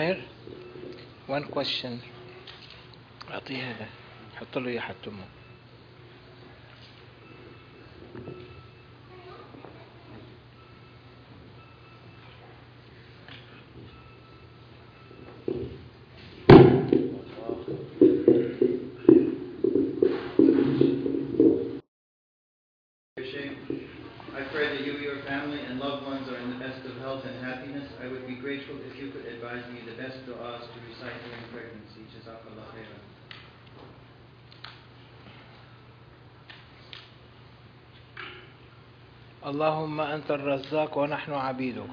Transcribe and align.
ماهر 0.00 0.20
وان 1.28 1.44
كويشن 1.44 1.98
اعطيه 3.30 3.70
هذا 3.70 3.86
حط 4.36 4.58
له 4.58 4.68
اياه 4.68 4.80
حتى 4.80 5.10
اللهم 39.60 40.00
أنت 40.00 40.30
الرزاق 40.30 40.98
ونحن 40.98 41.32
عبيدك 41.32 41.90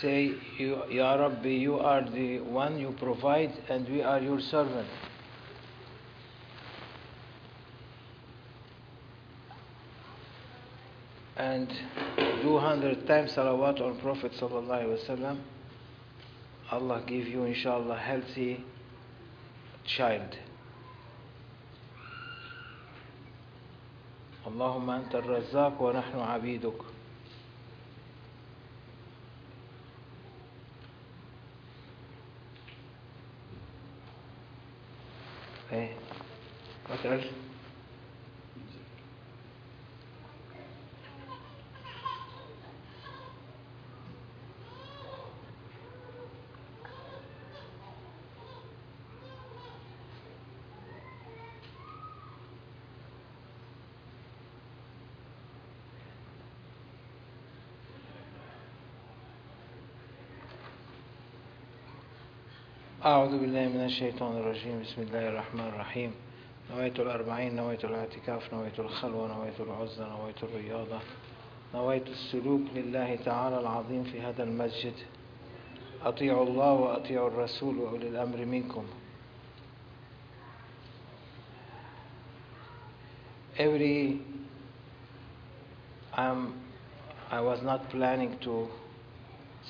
Say, 0.00 0.34
you, 0.58 0.82
Ya 0.90 1.14
Rabbi, 1.14 1.48
you 1.48 1.78
are 1.78 2.02
the 2.02 2.40
one 2.40 2.78
you 2.78 2.94
provide 2.98 3.52
and 3.70 3.88
we 3.88 4.02
are 4.02 4.20
your 4.20 4.40
servant. 4.40 4.88
And 11.36 11.68
do 12.42 12.58
hundred 12.58 13.06
times 13.06 13.32
salawat 13.32 13.80
on 13.80 13.98
Prophet 14.00 14.32
sallallahu 14.32 14.68
alaihi 14.68 15.08
wasallam. 15.08 15.38
Allah 16.70 17.02
give 17.06 17.26
you 17.26 17.44
inshallah 17.44 17.96
healthy 17.98 18.64
child. 19.86 20.36
اللهم 24.46 24.90
أنت 24.90 25.14
الرزاق 25.14 25.82
ونحن 25.82 26.18
عبيدك. 26.18 26.78
إيه؟ 35.72 35.90
ما 36.90 36.96
أعوذ 63.06 63.38
بالله 63.38 63.68
من 63.68 63.84
الشيطان 63.84 64.36
الرجيم. 64.36 64.82
بسم 64.82 65.02
الله 65.02 65.28
الرحمن 65.28 65.68
الرحيم. 65.68 66.10
نويت 66.70 67.00
الأربعين 67.00 67.56
نويت 67.56 67.84
الاعتكاف 67.84 68.54
نويت 68.54 68.80
الخلوة 68.80 69.28
نويت 69.36 69.60
العزة 69.60 70.08
نويت 70.08 70.42
الرياضة 70.42 71.00
نويت 71.74 72.06
السلوك 72.08 72.60
لله 72.74 73.16
تعالى 73.16 73.60
العظيم 73.60 74.04
في 74.04 74.20
هذا 74.20 74.42
المسجد. 74.42 74.94
أطيعوا 76.02 76.46
الله 76.46 76.72
وأطيعوا 76.72 77.28
الرسول 77.28 77.78
وأولي 77.78 78.08
الأمر 78.08 78.44
منكم. 78.44 78.84
Every 83.58 84.20
I'm, 86.12 86.54
I 87.30 87.40
was 87.40 87.62
not 87.62 87.88
planning 87.90 88.36
to 88.42 88.66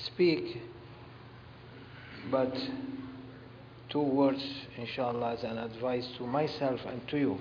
speak 0.05 0.57
but 2.31 2.53
two 3.88 4.00
words, 4.00 4.42
inshallah, 4.76 5.32
as 5.34 5.44
an 5.44 5.58
advice 5.58 6.06
to 6.16 6.26
myself 6.26 6.80
and 6.86 7.06
to 7.08 7.18
you. 7.18 7.38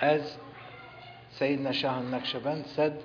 As 0.00 0.36
Sayyidina 1.38 1.72
Shah 1.72 1.98
al-Naqshband 1.98 2.74
said, 2.74 3.02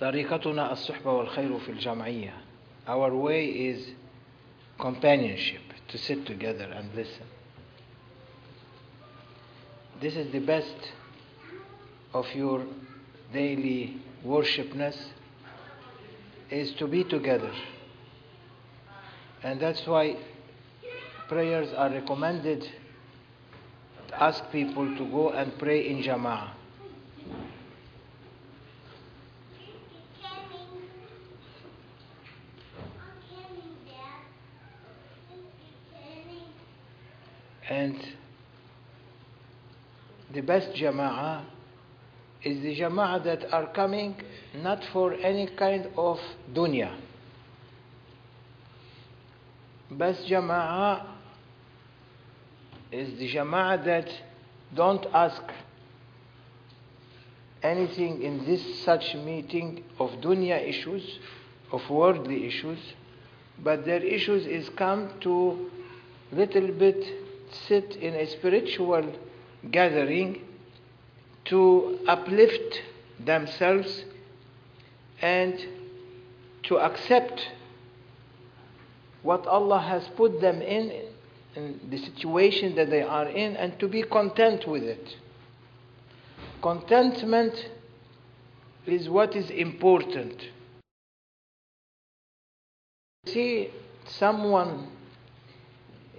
طريقتنا 0.00 0.72
الصحبة 0.72 1.12
والخير 1.12 1.58
في 1.58 1.68
الجمعية. 1.68 2.32
Our 2.88 3.14
way 3.14 3.46
is 3.46 3.92
companionship, 4.78 5.62
to 5.88 5.98
sit 5.98 6.26
together 6.26 6.64
and 6.64 6.92
listen. 6.94 7.26
This 10.00 10.16
is 10.16 10.32
the 10.32 10.40
best 10.40 10.74
of 12.12 12.26
your 12.34 12.64
daily 13.32 14.02
worshipness 14.25 14.97
is 16.49 16.73
to 16.75 16.87
be 16.87 17.03
together. 17.03 17.51
And 19.43 19.59
that's 19.59 19.85
why 19.85 20.17
prayers 21.27 21.73
are 21.75 21.89
recommended 21.89 22.67
ask 24.19 24.51
people 24.51 24.85
to 24.97 25.05
go 25.11 25.29
and 25.29 25.57
pray 25.59 25.87
in 25.87 26.01
Jama'ah. 26.01 26.51
And 37.69 37.99
the 40.33 40.41
best 40.41 40.71
Jama'ah 40.71 41.43
is 42.47 42.61
the 42.61 42.73
jama'ah 42.79 43.23
that 43.25 43.53
are 43.53 43.67
coming 43.73 44.15
not 44.55 44.81
for 44.93 45.13
any 45.13 45.47
kind 45.47 45.87
of 45.97 46.17
dunya. 46.53 46.91
Best 49.91 50.25
jama'ah 50.27 51.05
is 52.91 53.19
the 53.19 53.29
jama'ah 53.33 53.83
that 53.83 54.09
don't 54.73 55.05
ask 55.13 55.41
anything 57.63 58.21
in 58.21 58.45
this 58.45 58.63
such 58.85 59.15
meeting 59.15 59.83
of 59.99 60.11
dunya 60.21 60.57
issues, 60.73 61.19
of 61.73 61.81
worldly 61.89 62.47
issues, 62.47 62.79
but 63.61 63.83
their 63.85 64.03
issues 64.03 64.45
is 64.45 64.69
come 64.69 65.09
to 65.19 65.69
little 66.31 66.67
bit 66.67 67.01
sit 67.67 67.97
in 67.97 68.13
a 68.13 68.25
spiritual 68.27 69.13
gathering 69.69 70.46
to 71.49 71.99
uplift 72.07 72.81
themselves 73.19 74.03
and 75.21 75.65
to 76.63 76.77
accept 76.77 77.49
what 79.23 79.47
Allah 79.47 79.79
has 79.79 80.07
put 80.15 80.39
them 80.41 80.61
in, 80.61 80.91
in 81.55 81.79
the 81.89 81.97
situation 81.97 82.75
that 82.75 82.89
they 82.89 83.01
are 83.01 83.27
in, 83.27 83.55
and 83.55 83.79
to 83.79 83.87
be 83.87 84.03
content 84.03 84.67
with 84.67 84.83
it. 84.83 85.15
Contentment 86.61 87.69
is 88.85 89.09
what 89.09 89.35
is 89.35 89.49
important. 89.49 90.41
See 93.25 93.69
someone, 94.05 94.87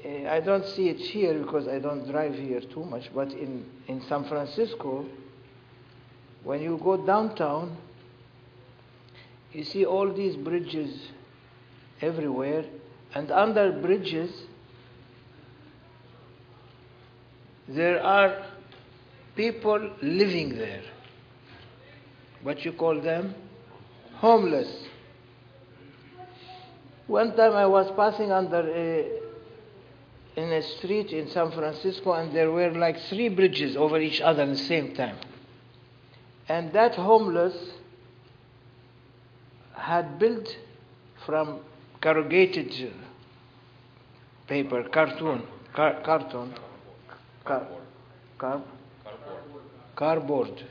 uh, 0.04 0.28
I 0.28 0.40
don't 0.40 0.66
see 0.66 0.88
it 0.88 0.98
here 0.98 1.34
because 1.38 1.66
I 1.66 1.78
don't 1.78 2.10
drive 2.10 2.34
here 2.34 2.60
too 2.60 2.84
much, 2.84 3.10
but 3.14 3.32
in, 3.32 3.64
in 3.86 4.02
San 4.02 4.24
Francisco, 4.24 5.06
when 6.44 6.62
you 6.62 6.80
go 6.82 6.96
downtown, 6.96 7.76
you 9.52 9.64
see 9.64 9.84
all 9.84 10.12
these 10.12 10.36
bridges 10.36 11.08
everywhere, 12.00 12.64
and 13.14 13.30
under 13.30 13.72
bridges, 13.72 14.30
there 17.66 18.02
are 18.02 18.44
people 19.36 19.90
living 20.02 20.56
there. 20.56 20.82
What 22.42 22.64
you 22.64 22.72
call 22.72 23.00
them? 23.00 23.34
Homeless. 24.16 24.84
One 27.06 27.34
time 27.36 27.52
I 27.54 27.66
was 27.66 27.90
passing 27.96 28.32
under 28.32 28.60
a, 28.60 30.40
in 30.40 30.52
a 30.52 30.62
street 30.62 31.10
in 31.10 31.28
San 31.30 31.50
Francisco, 31.52 32.12
and 32.12 32.34
there 32.34 32.50
were 32.50 32.70
like 32.70 33.00
three 33.08 33.28
bridges 33.28 33.76
over 33.76 33.98
each 33.98 34.20
other 34.20 34.42
at 34.42 34.50
the 34.50 34.56
same 34.56 34.94
time. 34.94 35.16
And 36.48 36.72
that 36.72 36.94
homeless 36.94 37.54
had 39.74 40.18
built 40.18 40.56
from 41.26 41.60
corrugated 42.00 42.92
paper, 44.46 44.84
cartoon, 44.84 45.42
car, 45.74 46.00
carton, 46.02 46.54
car, 47.44 47.66
Car- 48.38 48.62
cardboard. 49.96 50.62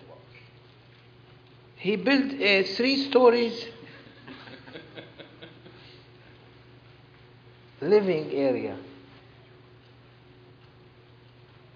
He 1.75 1.95
built 1.95 2.33
a 2.33 2.63
three 2.63 3.09
stories 3.09 3.65
living 7.81 8.31
area. 8.31 8.77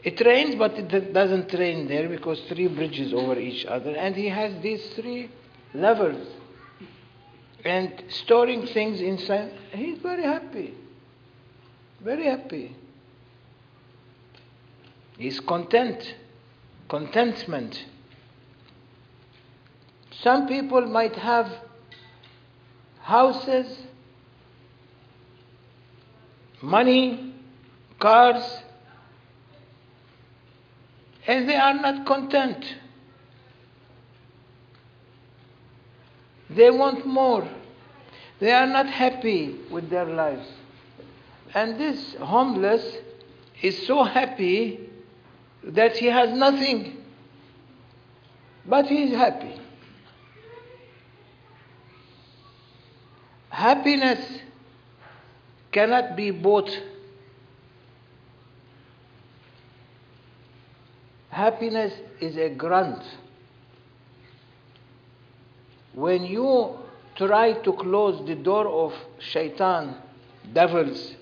It 0.03 0.19
rains, 0.25 0.56
but 0.56 0.74
it 0.74 1.13
doesn't 1.13 1.53
rain 1.53 1.88
there 1.88 2.09
because 2.09 2.42
three 2.50 2.68
bridges 2.68 3.13
over 3.13 3.38
each 3.38 3.65
other, 3.65 3.92
and 3.92 4.15
he 4.15 4.30
has 4.30 4.59
these 4.62 4.83
three 4.95 5.30
levels 5.74 6.27
and 7.63 8.03
storing 8.09 8.65
things 8.68 9.00
inside. 9.00 9.53
He's 9.71 10.00
very 10.00 10.24
happy. 10.24 10.74
Very 12.01 12.25
happy. 12.25 12.75
He's 15.18 15.39
content. 15.39 16.15
Contentment. 16.89 17.86
Some 20.24 20.48
people 20.48 20.81
might 20.88 21.15
have 21.15 21.48
houses, 23.00 23.77
money, 26.62 27.33
cars, 28.00 28.60
and 31.27 31.47
they 31.47 31.56
are 31.56 31.73
not 31.73 32.06
content. 32.06 32.65
They 36.50 36.69
want 36.69 37.06
more. 37.06 37.47
They 38.39 38.51
are 38.51 38.68
not 38.68 38.88
happy 38.88 39.56
with 39.69 39.89
their 39.89 40.06
lives. 40.06 40.47
And 41.53 41.79
this 41.79 42.15
homeless 42.15 42.97
is 43.62 43.85
so 43.85 44.03
happy 44.03 44.89
that 45.63 45.95
he 45.97 46.07
has 46.07 46.35
nothing, 46.35 47.03
but 48.65 48.88
he 48.88 49.03
is 49.03 49.15
happy. 49.15 49.59
Happiness 53.50 54.39
cannot 55.71 56.15
be 56.15 56.31
bought. 56.31 56.71
Happiness 61.31 61.93
is 62.19 62.35
a 62.35 62.49
grant. 62.49 63.01
When 65.93 66.25
you 66.25 66.77
try 67.15 67.53
to 67.53 67.73
close 67.73 68.25
the 68.27 68.35
door 68.35 68.67
of 68.67 68.93
shaitan, 69.19 69.95
devils, 70.53 71.15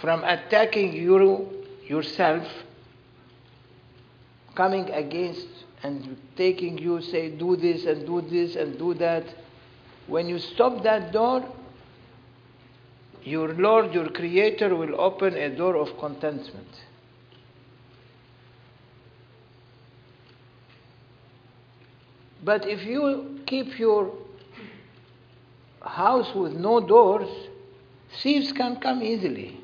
from 0.00 0.22
attacking 0.22 0.92
you 0.92 1.48
yourself, 1.88 2.46
coming 4.54 4.90
against 4.90 5.48
and 5.82 6.16
taking 6.36 6.78
you, 6.78 7.02
say, 7.02 7.30
do 7.30 7.56
this 7.56 7.84
and 7.84 8.06
do 8.06 8.20
this 8.20 8.54
and 8.54 8.78
do 8.78 8.94
that, 8.94 9.24
when 10.06 10.28
you 10.28 10.38
stop 10.38 10.84
that 10.84 11.12
door, 11.12 11.44
your 13.24 13.54
Lord, 13.54 13.92
your 13.92 14.08
Creator, 14.08 14.76
will 14.76 15.00
open 15.00 15.34
a 15.34 15.50
door 15.50 15.76
of 15.76 15.98
contentment. 15.98 16.68
But 22.44 22.66
if 22.66 22.84
you 22.84 23.40
keep 23.46 23.78
your 23.78 24.12
house 25.82 26.34
with 26.34 26.52
no 26.52 26.80
doors, 26.80 27.28
thieves 28.22 28.52
can 28.52 28.76
come 28.76 29.02
easily. 29.02 29.60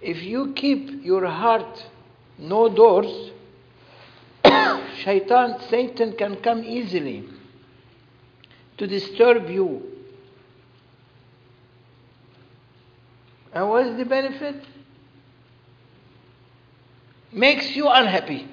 If 0.00 0.22
you 0.22 0.52
keep 0.54 1.04
your 1.04 1.26
heart 1.26 1.84
no 2.38 2.68
doors, 2.68 3.32
shaitan, 5.02 5.60
Satan 5.68 6.12
can 6.12 6.36
come 6.36 6.62
easily 6.62 7.28
to 8.76 8.86
disturb 8.86 9.50
you. 9.50 9.82
And 13.52 13.68
what 13.68 13.86
is 13.86 13.96
the 13.96 14.04
benefit? 14.04 14.64
Makes 17.32 17.74
you 17.74 17.88
unhappy. 17.88 18.46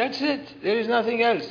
That's 0.00 0.22
it. 0.22 0.62
There 0.62 0.78
is 0.78 0.88
nothing 0.88 1.22
else. 1.22 1.46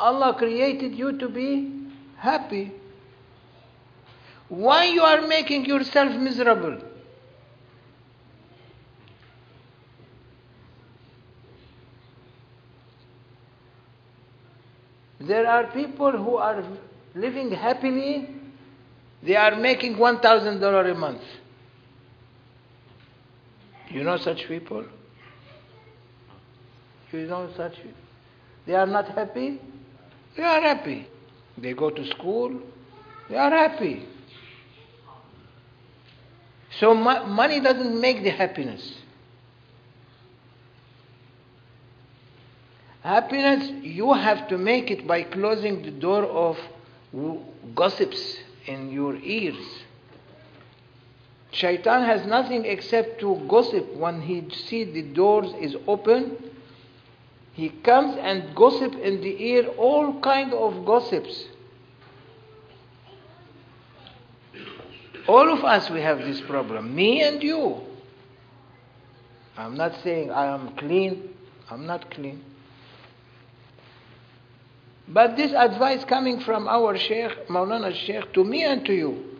Allah 0.00 0.34
created 0.38 0.94
you 0.94 1.18
to 1.18 1.28
be 1.28 1.70
happy. 2.16 2.72
Why 4.48 4.84
you 4.84 5.02
are 5.02 5.26
making 5.26 5.66
yourself 5.66 6.14
miserable? 6.14 6.78
There 15.20 15.46
are 15.46 15.64
people 15.64 16.12
who 16.12 16.36
are 16.38 16.64
living 17.14 17.50
happily, 17.50 18.30
they 19.22 19.36
are 19.36 19.56
making 19.56 19.96
$1,000 19.96 20.90
a 20.90 20.94
month. 20.94 21.20
You 23.90 24.04
know 24.04 24.18
such 24.18 24.46
people? 24.46 24.84
You 27.12 27.26
know 27.26 27.50
such 27.56 27.76
people? 27.76 27.92
They 28.66 28.74
are 28.74 28.86
not 28.86 29.08
happy? 29.08 29.60
They 30.36 30.42
are 30.42 30.60
happy. 30.60 31.08
They 31.56 31.72
go 31.72 31.90
to 31.90 32.06
school, 32.10 32.60
they 33.28 33.36
are 33.36 33.50
happy. 33.50 34.06
So 36.78 36.94
mo- 36.94 37.26
money 37.26 37.60
doesn't 37.60 38.00
make 38.00 38.22
the 38.22 38.30
happiness. 38.30 38.94
Happiness, 43.02 43.70
you 43.82 44.12
have 44.12 44.48
to 44.48 44.58
make 44.58 44.90
it 44.90 45.06
by 45.06 45.22
closing 45.22 45.82
the 45.82 45.90
door 45.90 46.24
of 46.24 46.58
gossips 47.74 48.36
in 48.66 48.90
your 48.92 49.16
ears. 49.16 49.56
Shaitan 51.50 52.04
has 52.04 52.26
nothing 52.26 52.64
except 52.64 53.20
to 53.20 53.42
gossip 53.48 53.94
when 53.94 54.20
he 54.20 54.48
sees 54.50 54.92
the 54.92 55.02
doors 55.02 55.52
is 55.60 55.76
open. 55.86 56.36
He 57.52 57.70
comes 57.70 58.16
and 58.20 58.54
gossip 58.54 58.94
in 58.94 59.20
the 59.20 59.42
ear 59.42 59.66
all 59.78 60.20
kind 60.20 60.52
of 60.52 60.84
gossips. 60.84 61.44
All 65.26 65.52
of 65.52 65.64
us 65.64 65.90
we 65.90 66.00
have 66.00 66.18
this 66.18 66.40
problem, 66.42 66.94
me 66.94 67.22
and 67.22 67.42
you. 67.42 67.80
I'm 69.56 69.76
not 69.76 69.92
saying 70.02 70.30
I 70.30 70.46
am 70.46 70.74
clean. 70.76 71.30
I'm 71.70 71.84
not 71.84 72.10
clean. 72.10 72.44
But 75.08 75.36
this 75.36 75.52
advice 75.52 76.04
coming 76.04 76.40
from 76.40 76.68
our 76.68 76.96
Sheikh, 76.96 77.48
Maulana 77.48 77.94
Sheikh, 77.94 78.32
to 78.34 78.44
me 78.44 78.64
and 78.64 78.84
to 78.84 78.92
you. 78.92 79.37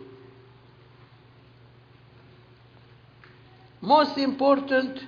Most 3.80 4.16
important 4.18 5.04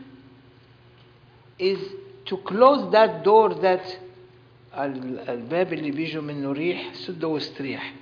is 1.58 1.78
to 2.26 2.36
close 2.38 2.92
that 2.92 3.24
door 3.24 3.54
that 3.54 3.98
الباب 5.28 5.72
اللي 5.72 5.90
بيجوا 5.90 6.22
منه 6.22 6.52
ريح 6.52 6.94
سده 6.94 7.28
واستريح 7.28 7.92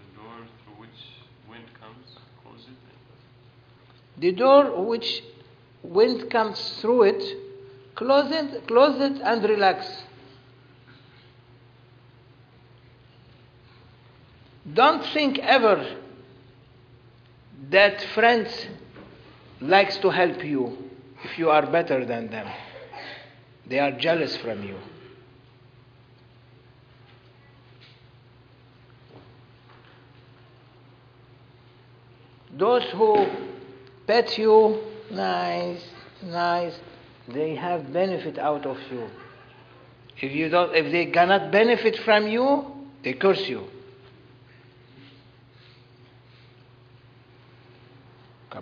The 0.00 0.20
door 0.20 0.42
through 0.64 0.80
which 0.80 1.00
wind 1.48 1.68
comes, 1.80 2.06
close 2.42 2.66
it. 2.68 4.20
The 4.20 4.32
door 4.32 4.84
which 4.84 5.22
wind 5.82 6.30
comes 6.30 6.80
through 6.80 7.02
it, 7.04 7.22
close 7.94 8.30
it, 8.30 8.66
close 8.66 9.00
it 9.00 9.22
and 9.22 9.42
relax. 9.44 9.86
Don't 14.74 15.04
think 15.14 15.38
ever 15.38 15.96
that 17.69 18.01
friends 18.13 18.67
likes 19.61 19.97
to 19.97 20.09
help 20.09 20.43
you 20.43 20.77
if 21.23 21.37
you 21.37 21.49
are 21.49 21.65
better 21.65 22.05
than 22.05 22.29
them. 22.29 22.47
They 23.65 23.79
are 23.79 23.91
jealous 23.91 24.35
from 24.37 24.63
you. 24.63 24.77
Those 32.55 32.83
who 32.91 33.27
pet 34.05 34.37
you, 34.37 34.83
nice, 35.09 35.83
nice, 36.21 36.77
they 37.27 37.55
have 37.55 37.91
benefit 37.91 38.37
out 38.37 38.65
of 38.65 38.77
you. 38.91 39.09
If 40.21 40.31
you 40.33 40.49
don't, 40.49 40.75
if 40.75 40.91
they 40.91 41.07
cannot 41.07 41.51
benefit 41.51 41.97
from 41.99 42.27
you, 42.27 42.65
they 43.03 43.13
curse 43.13 43.47
you. 43.49 43.67
Yeah. 48.53 48.59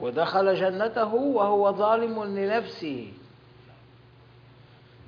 ودخل 0.00 0.54
جنته 0.54 1.14
وهو 1.14 1.72
ظالم 1.72 2.24
لنفسه. 2.24 3.12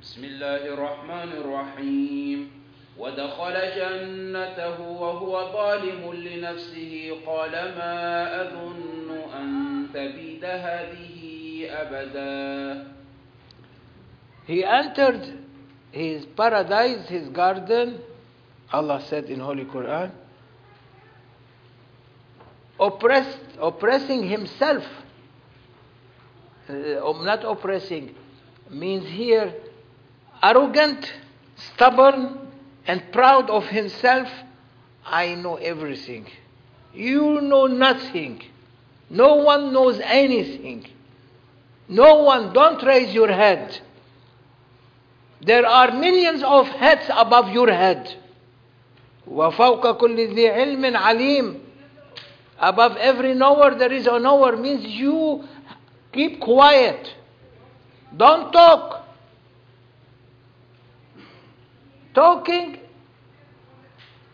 بسم 0.03 0.25
الله 0.25 0.57
الرحمن 0.57 1.33
الرحيم. 1.33 2.51
ودخل 2.99 3.55
جنته 3.77 4.81
وهو 4.81 5.53
ظالم 5.53 6.13
لنفسه. 6.13 7.21
قال 7.27 7.53
ما 7.53 8.43
أظن 8.43 9.11
أن 9.37 9.87
تبيد 9.95 10.45
هذه 10.45 11.17
أبدا. 11.71 12.96
He 14.47 14.65
entered 14.65 15.39
his 15.91 16.25
paradise, 16.25 17.09
his 17.09 17.29
garden. 17.29 18.01
Allah 18.73 19.03
said 19.09 19.25
in 19.27 19.41
Holy 19.41 19.65
Quran, 19.65 20.11
oppressed, 22.79 23.39
oppressing 23.61 24.29
himself. 24.29 24.85
Uh, 26.69 26.73
not 27.23 27.45
oppressing 27.45 28.15
means 28.71 29.09
here 29.09 29.55
arrogant, 30.43 31.13
stubborn, 31.57 32.39
and 32.87 33.03
proud 33.13 33.51
of 33.51 33.65
himself. 33.67 34.29
I 35.05 35.35
know 35.35 35.57
everything. 35.57 36.27
You 36.93 37.41
know 37.41 37.67
nothing. 37.67 38.43
No 39.09 39.37
one 39.37 39.73
knows 39.73 40.01
anything. 40.03 40.87
No 41.89 42.23
one, 42.23 42.53
don't 42.53 42.83
raise 42.83 43.15
your 43.15 43.29
head. 43.33 43.81
There 45.42 45.66
are 45.66 45.92
millions 45.92 46.44
of 46.44 46.68
heads 46.68 47.10
above 47.10 47.50
your 47.50 47.72
head. 47.72 48.16
وفوق 49.28 49.98
كل 49.98 50.36
ذي 50.36 50.50
علم 50.50 50.98
عليم. 50.98 51.60
Above 52.60 52.98
every 52.98 53.34
knower 53.34 53.76
there 53.76 53.92
is 53.92 54.08
a 54.08 54.20
knower 54.20 54.56
means 54.56 54.86
you 54.86 55.44
keep 56.12 56.40
quiet. 56.40 57.16
Don't 58.16 58.52
talk. 58.52 59.08
Talking 62.14 62.78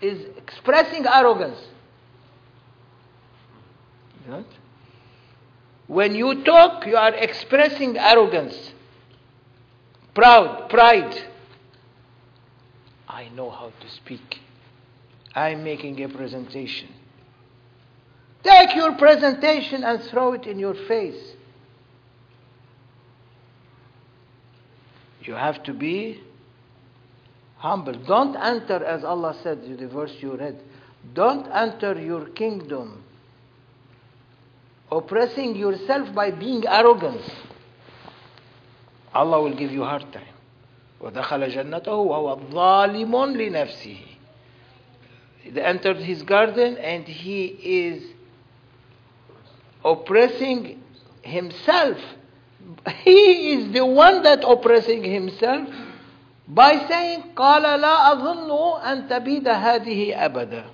is 0.01 0.25
expressing 0.37 1.05
arrogance. 1.05 1.59
Right? 4.27 4.45
When 5.87 6.15
you 6.15 6.43
talk, 6.43 6.85
you 6.85 6.97
are 6.97 7.13
expressing 7.13 7.97
arrogance, 7.97 8.73
proud, 10.14 10.68
pride. 10.68 11.18
I 13.08 13.28
know 13.30 13.50
how 13.50 13.72
to 13.80 13.90
speak. 13.96 14.40
I'm 15.34 15.64
making 15.64 16.02
a 16.02 16.08
presentation. 16.08 16.88
Take 18.42 18.74
your 18.74 18.96
presentation 18.96 19.84
and 19.84 20.02
throw 20.02 20.32
it 20.32 20.46
in 20.46 20.58
your 20.58 20.74
face. 20.74 21.34
You 25.22 25.34
have 25.34 25.62
to 25.64 25.72
be 25.72 26.20
humble. 27.58 27.92
Don't 27.92 28.34
enter, 28.36 28.84
as 28.84 29.04
Allah 29.04 29.36
said 29.42 29.58
in 29.58 29.76
the 29.76 29.86
verse 29.86 30.12
you 30.18 30.36
read, 30.36 30.60
don't 31.14 31.46
enter 31.52 32.00
your 32.00 32.26
kingdom 32.30 33.04
oppressing 34.90 35.56
yourself 35.56 36.14
by 36.14 36.30
being 36.30 36.64
arrogant. 36.66 37.22
Allah 39.13 39.41
will 39.41 39.55
give 39.55 39.71
you 39.71 39.83
hard 39.83 40.11
time. 40.11 40.33
ودخل 41.01 41.49
جنته 41.49 41.93
وهو 41.93 42.39
ظالم 42.51 43.25
لنفسه. 43.25 43.97
He 45.43 45.61
entered 45.61 45.97
his 45.97 46.23
garden 46.23 46.77
and 46.77 47.07
he 47.07 47.45
is 47.45 48.03
oppressing 49.83 50.81
himself. 51.21 51.97
He 53.03 53.53
is 53.53 53.71
the 53.71 53.85
one 53.85 54.23
that 54.23 54.43
oppressing 54.43 55.03
himself 55.03 55.69
by 56.47 56.85
saying 56.87 57.23
قال 57.35 57.63
لا 57.63 58.11
أظن 58.11 58.81
أن 58.83 59.07
تبيد 59.07 59.47
هذه 59.47 60.25
أبدا. 60.25 60.65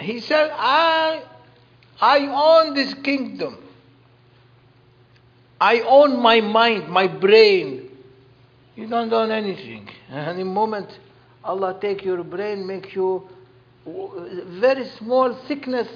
He 0.00 0.20
said, 0.20 0.50
I, 0.52 1.22
I 2.00 2.18
own 2.26 2.74
this 2.74 2.94
kingdom. 2.94 3.58
I 5.59 5.81
own 5.81 6.21
my 6.21 6.41
mind, 6.41 6.89
my 6.89 7.07
brain. 7.07 7.89
You 8.75 8.87
don't 8.87 9.11
own 9.11 9.31
anything. 9.31 9.89
And 10.09 10.39
the 10.39 10.45
moment 10.45 10.97
Allah 11.43 11.77
take 11.79 12.03
your 12.03 12.23
brain, 12.23 12.65
make 12.65 12.95
you 12.95 13.27
uh, 13.85 13.91
very 14.59 14.85
small 14.97 15.37
sickness 15.47 15.87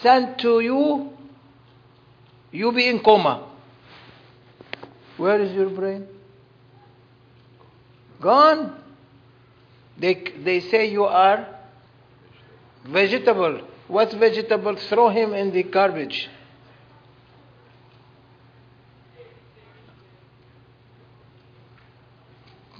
sent 0.00 0.38
to 0.38 0.60
you, 0.60 1.10
you 2.50 2.72
be 2.72 2.88
in 2.88 3.00
coma. 3.00 3.48
Where 5.16 5.40
is 5.40 5.52
your 5.52 5.70
brain? 5.70 6.06
Gone. 8.20 8.78
They, 9.98 10.14
they 10.44 10.60
say 10.60 10.90
you 10.90 11.04
are 11.04 11.46
vegetable. 12.84 13.60
What's 13.88 14.14
vegetable? 14.14 14.76
Throw 14.88 15.10
him 15.10 15.34
in 15.34 15.52
the 15.52 15.62
garbage. 15.62 16.28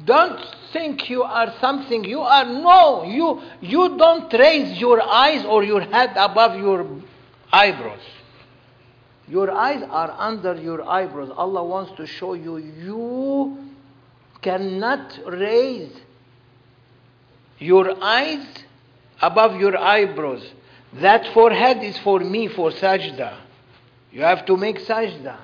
Don't 0.04 0.40
think 0.72 1.10
you 1.10 1.22
are 1.22 1.54
something. 1.60 2.04
You 2.04 2.20
are 2.20 2.44
no. 2.44 3.04
You 3.04 3.42
you 3.60 3.96
don't 3.98 4.32
raise 4.32 4.80
your 4.80 5.02
eyes 5.02 5.44
or 5.44 5.62
your 5.64 5.82
head 5.82 6.12
above 6.16 6.58
your 6.58 6.86
eyebrows. 7.52 8.00
Your 9.28 9.50
eyes 9.50 9.82
are 9.88 10.10
under 10.18 10.54
your 10.54 10.88
eyebrows. 10.88 11.30
Allah 11.36 11.64
wants 11.64 11.92
to 11.96 12.06
show 12.06 12.34
you 12.34 12.56
you 12.56 13.72
cannot 14.40 15.18
raise 15.26 15.92
your 17.58 18.02
eyes 18.02 18.44
above 19.20 19.60
your 19.60 19.78
eyebrows. 19.78 20.44
That 20.94 21.32
forehead 21.32 21.82
is 21.82 21.96
for 21.98 22.18
me, 22.20 22.48
for 22.48 22.70
sajda. 22.70 23.36
You 24.10 24.22
have 24.22 24.44
to 24.46 24.56
make 24.56 24.80
sajda. 24.80 25.38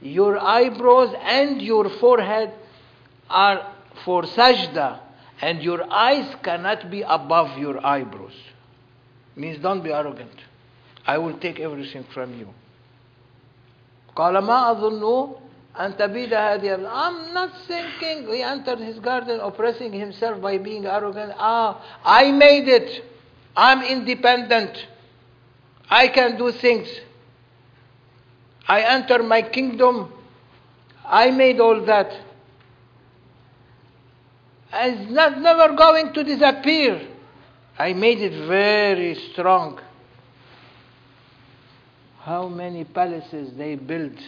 Your 0.00 0.38
eyebrows 0.38 1.14
and 1.22 1.62
your 1.62 1.88
forehead 1.88 2.52
are 3.30 3.71
for 4.05 4.23
sajda, 4.23 4.99
and 5.41 5.61
your 5.61 5.91
eyes 5.91 6.35
cannot 6.43 6.89
be 6.89 7.01
above 7.01 7.57
your 7.57 7.85
eyebrows. 7.85 8.33
Means 9.35 9.61
don't 9.61 9.83
be 9.83 9.91
arrogant. 9.91 10.31
I 11.05 11.17
will 11.17 11.37
take 11.39 11.59
everything 11.59 12.05
from 12.13 12.33
you. 12.39 12.53
قال 14.15 14.33
ما 14.37 14.71
أظن 14.71 15.35
أن 15.79 15.97
تبيد 15.97 16.33
هذه 16.33 16.89
I'm 16.89 17.33
not 17.33 17.51
thinking 17.67 18.27
he 18.33 18.41
entered 18.41 18.79
his 18.79 18.99
garden 18.99 19.39
oppressing 19.39 19.93
himself 19.93 20.41
by 20.41 20.57
being 20.57 20.85
arrogant. 20.85 21.33
Ah, 21.37 21.99
I 22.03 22.31
made 22.31 22.67
it. 22.67 23.03
I'm 23.55 23.83
independent. 23.83 24.87
I 25.89 26.07
can 26.07 26.37
do 26.37 26.51
things. 26.51 26.87
I 28.67 28.81
enter 28.81 29.23
my 29.23 29.41
kingdom. 29.41 30.11
I 31.05 31.31
made 31.31 31.59
all 31.59 31.85
that. 31.85 32.11
It's 34.72 35.10
not 35.10 35.38
never 35.38 35.74
going 35.74 36.12
to 36.14 36.24
disappear. 36.24 37.08
I 37.78 37.92
made 37.92 38.20
it 38.20 38.46
very 38.46 39.14
strong. 39.32 39.80
How 42.20 42.48
many 42.48 42.84
palaces 42.84 43.52
they 43.56 43.74
built, 43.74 44.18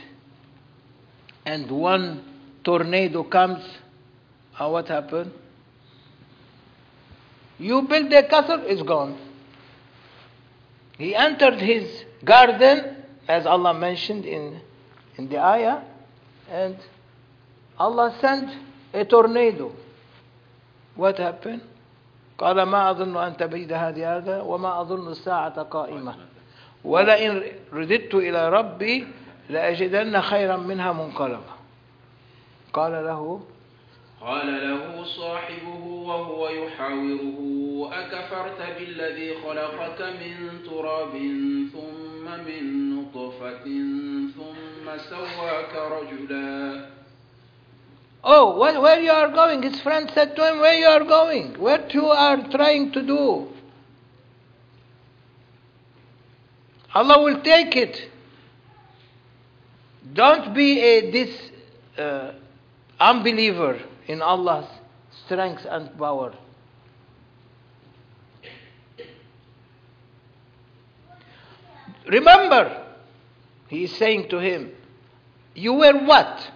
and 1.46 1.70
one 1.70 2.24
tornado 2.64 3.22
comes, 3.22 3.62
and 4.58 4.72
what 4.72 4.88
happened? 4.88 5.32
You 7.58 7.82
build 7.82 8.12
a 8.12 8.24
castle, 8.24 8.62
it's 8.66 8.82
gone. 8.82 9.16
He 10.98 11.14
entered 11.14 11.60
his 11.60 12.04
garden, 12.24 12.96
as 13.28 13.46
Allah 13.46 13.74
mentioned 13.74 14.24
in, 14.24 14.60
in 15.16 15.28
the 15.28 15.38
ayah, 15.38 15.82
and 16.50 16.76
Allah 17.78 18.16
sent 18.20 18.50
a 18.92 19.04
tornado. 19.04 19.72
What 20.96 21.18
happened? 21.18 21.60
قال 22.38 22.62
ما 22.62 22.90
أظن 22.90 23.16
أن 23.16 23.36
تبيد 23.36 23.72
هذه 23.72 24.16
هذا 24.16 24.40
وما 24.40 24.80
أظن 24.80 25.08
الساعة 25.08 25.62
قائمة. 25.62 26.14
ولئن 26.84 27.42
رددت 27.72 28.14
إلى 28.14 28.48
ربي 28.48 29.06
لأجدن 29.50 30.20
خيرا 30.20 30.56
منها 30.56 30.92
منقلبا. 30.92 31.54
قال 32.72 32.92
له 32.92 33.40
قال 34.20 34.46
له 34.46 35.04
صاحبه 35.04 35.84
وهو 35.84 36.48
يحاوره 36.48 37.38
أكفرت 37.92 38.60
بالذي 38.78 39.34
خلقك 39.34 40.00
من 40.02 40.62
تراب 40.64 41.12
ثم 41.72 42.24
من 42.46 42.62
نطفة 42.96 43.64
ثم 44.36 44.86
سواك 45.10 45.74
رجلا. 45.92 46.86
Oh, 48.26 48.58
where, 48.58 48.80
where 48.80 49.00
you 49.00 49.10
are 49.10 49.30
going? 49.30 49.62
His 49.62 49.78
friend 49.82 50.10
said 50.14 50.34
to 50.34 50.48
him, 50.50 50.58
Where 50.60 50.74
you 50.74 50.86
are 50.86 51.04
going? 51.04 51.60
What 51.60 51.92
you 51.92 52.06
are 52.06 52.48
trying 52.48 52.90
to 52.92 53.02
do? 53.02 53.48
Allah 56.94 57.22
will 57.22 57.42
take 57.42 57.76
it. 57.76 58.08
Don't 60.12 60.54
be 60.54 60.80
a 60.80 61.10
this 61.10 61.50
uh, 61.98 62.32
unbeliever 62.98 63.80
in 64.06 64.22
Allah's 64.22 64.68
strength 65.26 65.66
and 65.68 65.96
power. 65.98 66.34
Remember, 72.06 72.86
he 73.68 73.84
is 73.84 73.96
saying 73.96 74.28
to 74.30 74.38
him, 74.38 74.70
You 75.54 75.74
were 75.74 76.04
what? 76.04 76.50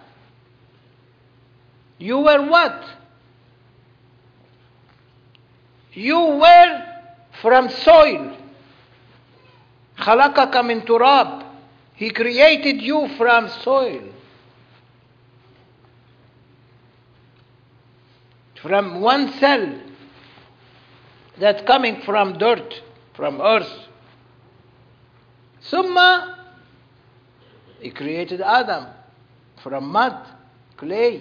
You 1.98 2.18
were 2.18 2.48
what? 2.48 2.84
You 5.92 6.18
were 6.18 6.86
from 7.40 7.68
soil. 7.68 8.36
خلقك 9.98 10.56
من 10.56 10.84
تراب. 10.84 11.42
He 11.94 12.10
created 12.10 12.82
you 12.82 13.08
from 13.16 13.48
soil. 13.48 14.02
From 18.60 19.00
one 19.00 19.32
cell 19.34 19.78
that 21.38 21.66
coming 21.66 22.00
from 22.02 22.38
dirt, 22.38 22.82
from 23.14 23.40
earth. 23.40 23.88
ثم 25.70 26.34
he 27.80 27.90
created 27.90 28.40
Adam 28.40 28.86
from 29.62 29.92
mud, 29.92 30.26
clay. 30.78 31.20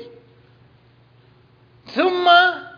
Thumma, 1.88 2.71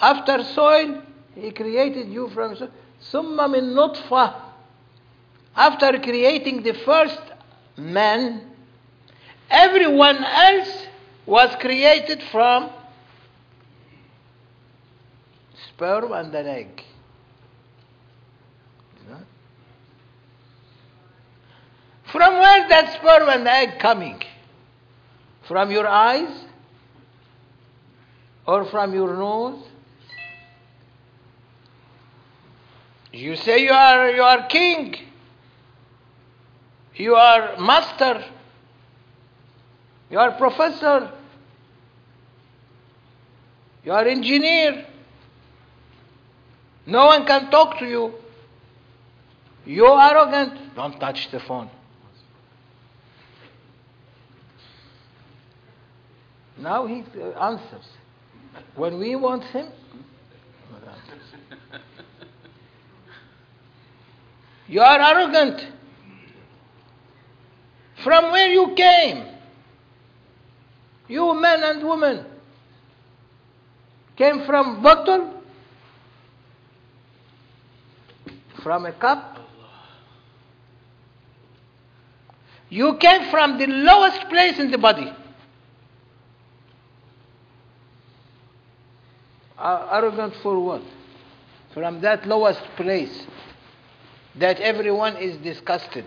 after 0.00 0.44
soil, 0.44 1.02
he 1.34 1.50
created 1.50 2.08
you 2.08 2.28
from 2.30 2.56
soil. 2.56 2.70
Thumma 3.12 3.50
min 3.50 3.74
nutfa. 3.74 4.34
After 5.54 5.98
creating 5.98 6.62
the 6.62 6.74
first 6.74 7.20
man, 7.76 8.42
everyone 9.50 10.22
else 10.22 10.86
was 11.24 11.54
created 11.60 12.22
from 12.30 12.70
sperm 15.68 16.12
and 16.12 16.34
an 16.34 16.46
egg. 16.46 16.82
From 22.12 22.34
where 22.34 22.68
that 22.68 22.94
sperm 22.94 23.28
and 23.28 23.46
egg 23.48 23.78
coming? 23.78 24.22
From 25.48 25.70
your 25.70 25.86
eyes? 25.86 26.45
Or 28.46 28.64
from 28.66 28.94
your 28.94 29.14
nose? 29.14 29.64
You 33.12 33.34
say 33.36 33.64
you 33.64 33.72
are 33.72 34.10
you 34.10 34.22
are 34.22 34.46
king. 34.46 34.94
You 36.94 37.14
are 37.14 37.58
master. 37.58 38.24
You 40.10 40.18
are 40.18 40.32
professor. 40.32 41.12
You 43.84 43.92
are 43.92 44.06
engineer. 44.06 44.86
No 46.86 47.06
one 47.06 47.26
can 47.26 47.50
talk 47.50 47.78
to 47.78 47.86
you. 47.86 48.14
You 49.64 49.86
are 49.86 50.10
arrogant. 50.14 50.74
Don't 50.76 50.98
touch 51.00 51.30
the 51.32 51.40
phone. 51.40 51.70
Now 56.58 56.86
he 56.86 57.04
answers. 57.40 57.86
When 58.74 58.98
we 58.98 59.16
want 59.16 59.44
him, 59.44 59.68
you 64.68 64.80
are 64.80 65.00
arrogant. 65.00 65.66
From 68.04 68.30
where 68.30 68.48
you 68.48 68.74
came, 68.76 69.24
you 71.08 71.34
men 71.40 71.62
and 71.64 71.88
women, 71.88 72.26
came 74.16 74.44
from 74.44 74.82
bottle, 74.82 75.42
from 78.62 78.86
a 78.86 78.92
cup. 78.92 79.38
You 82.68 82.96
came 82.98 83.30
from 83.30 83.58
the 83.58 83.66
lowest 83.66 84.28
place 84.28 84.58
in 84.58 84.70
the 84.70 84.78
body. 84.78 85.06
Uh, 85.06 85.24
arrogant 89.58 90.34
for 90.42 90.58
what? 90.62 90.82
From 91.72 92.00
that 92.00 92.26
lowest 92.26 92.62
place 92.76 93.26
that 94.36 94.60
everyone 94.60 95.16
is 95.16 95.36
disgusted. 95.38 96.06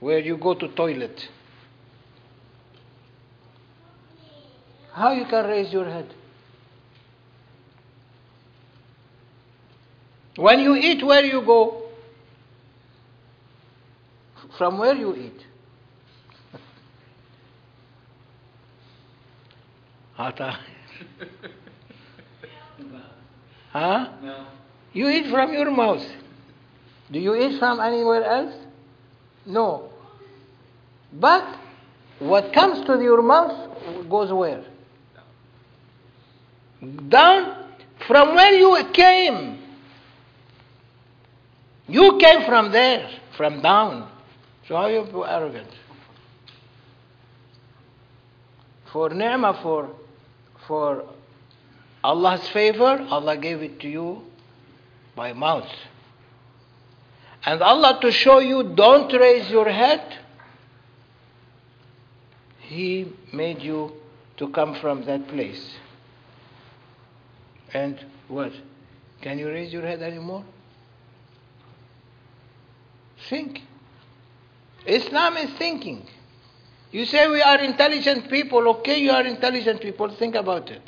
Where 0.00 0.20
you 0.20 0.36
go 0.36 0.54
to 0.54 0.68
toilet. 0.68 1.28
How 4.92 5.12
you 5.12 5.24
can 5.26 5.46
raise 5.46 5.72
your 5.72 5.84
head? 5.84 6.12
When 10.36 10.60
you 10.60 10.76
eat, 10.76 11.04
where 11.04 11.24
you 11.24 11.42
go? 11.42 11.82
From 14.56 14.78
where 14.78 14.94
you 14.94 15.14
eat? 15.16 15.46
Hata. 20.14 20.58
Huh? 23.72 24.08
No. 24.22 24.46
You 24.92 25.08
eat 25.08 25.30
from 25.30 25.52
your 25.52 25.70
mouth. 25.70 26.02
Do 27.12 27.18
you 27.18 27.34
eat 27.34 27.58
from 27.58 27.80
anywhere 27.80 28.24
else? 28.24 28.54
No. 29.46 29.90
But 31.12 31.44
what 32.18 32.52
comes 32.52 32.84
to 32.86 33.00
your 33.00 33.22
mouth 33.22 34.08
goes 34.08 34.32
where? 34.32 34.64
Down 37.08 37.68
from 38.06 38.34
where 38.34 38.52
you 38.52 38.76
came. 38.92 39.58
You 41.86 42.18
came 42.20 42.44
from 42.46 42.70
there, 42.70 43.08
from 43.36 43.62
down. 43.62 44.10
So 44.66 44.76
how 44.76 44.88
you 44.88 45.24
arrogant? 45.24 45.70
For 48.92 49.10
ni'mah, 49.10 49.60
for, 49.62 49.90
for 50.68 51.02
Allah's 52.04 52.46
favor, 52.50 53.04
Allah 53.10 53.36
gave 53.36 53.62
it 53.62 53.80
to 53.80 53.88
you 53.88 54.22
by 55.16 55.32
mouth. 55.32 55.68
And 57.44 57.62
Allah 57.62 57.98
to 58.02 58.12
show 58.12 58.38
you 58.38 58.62
don't 58.62 59.12
raise 59.12 59.50
your 59.50 59.68
head, 59.68 60.02
He 62.60 63.12
made 63.32 63.62
you 63.62 63.92
to 64.36 64.48
come 64.50 64.74
from 64.76 65.04
that 65.06 65.26
place. 65.28 65.74
And 67.72 67.98
what? 68.28 68.52
Can 69.22 69.38
you 69.38 69.48
raise 69.48 69.72
your 69.72 69.82
head 69.82 70.02
anymore? 70.02 70.44
Think. 73.28 73.62
Islam 74.86 75.36
is 75.38 75.50
thinking. 75.58 76.06
You 76.90 77.04
say 77.04 77.28
we 77.28 77.42
are 77.42 77.60
intelligent 77.60 78.30
people, 78.30 78.66
okay, 78.68 78.98
you 78.98 79.10
are 79.10 79.26
intelligent 79.26 79.80
people, 79.80 80.08
think 80.16 80.34
about 80.34 80.70
it. 80.70 80.82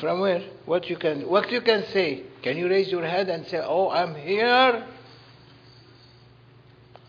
From 0.00 0.20
where? 0.20 0.42
What 0.66 0.90
you 0.90 0.96
can 0.96 1.26
what 1.26 1.50
you 1.50 1.62
can 1.62 1.84
say? 1.86 2.24
Can 2.42 2.58
you 2.58 2.68
raise 2.68 2.88
your 2.90 3.06
head 3.06 3.30
and 3.30 3.46
say, 3.46 3.60
"Oh, 3.64 3.88
I'm 3.88 4.14
here"? 4.14 4.86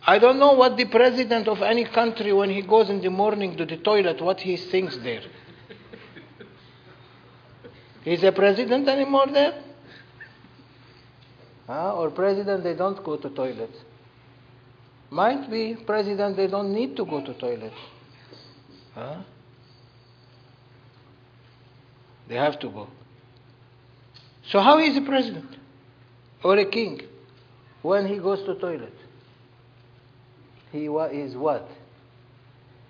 I 0.06 0.20
don't 0.20 0.40
know 0.40 0.54
what 0.54 0.78
the 0.78 0.86
president 0.86 1.50
of 1.50 1.62
any 1.62 1.84
country 1.84 2.32
when 2.32 2.50
he 2.50 2.62
goes 2.62 2.90
in 2.90 3.02
the 3.02 3.10
morning 3.10 3.58
to 3.58 3.66
the 3.66 3.76
toilet 3.76 4.22
what 4.22 4.40
he 4.40 4.56
thinks 4.56 4.96
there. 5.00 5.24
He's 8.06 8.24
a 8.24 8.32
president 8.32 8.88
anymore 8.88 9.28
there? 9.28 9.62
Huh? 11.68 11.94
Or 11.94 12.10
president 12.10 12.64
they 12.64 12.74
don't 12.74 13.04
go 13.04 13.18
to 13.18 13.30
toilet 13.30 13.76
Might 15.11 15.51
be 15.51 15.77
president 15.87 16.37
they 16.37 16.47
don't 16.47 16.73
need 16.73 16.97
to 16.97 17.05
go 17.05 17.23
to 17.25 17.35
toilet. 17.35 17.73
Huh? 18.95 19.23
They 22.29 22.37
have 22.37 22.59
to 22.61 22.69
go. 22.71 22.89
So 24.49 24.61
how 24.61 24.79
is 24.79 24.97
a 24.97 25.03
president 25.03 25.57
or 26.43 26.57
a 26.57 26.65
king 26.65 27.03
when 27.83 28.07
he 28.07 28.19
goes 28.19 28.43
to 28.47 28.55
toilet? 28.55 28.95
He 30.73 30.89
wa- 30.89 31.05
is 31.07 31.37
what? 31.37 31.69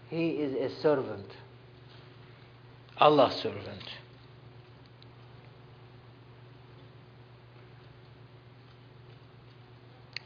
He 0.09 0.31
is 0.31 0.55
a 0.55 0.81
servant. 0.81 1.27
Allah's 2.99 3.35
servant. 3.42 3.83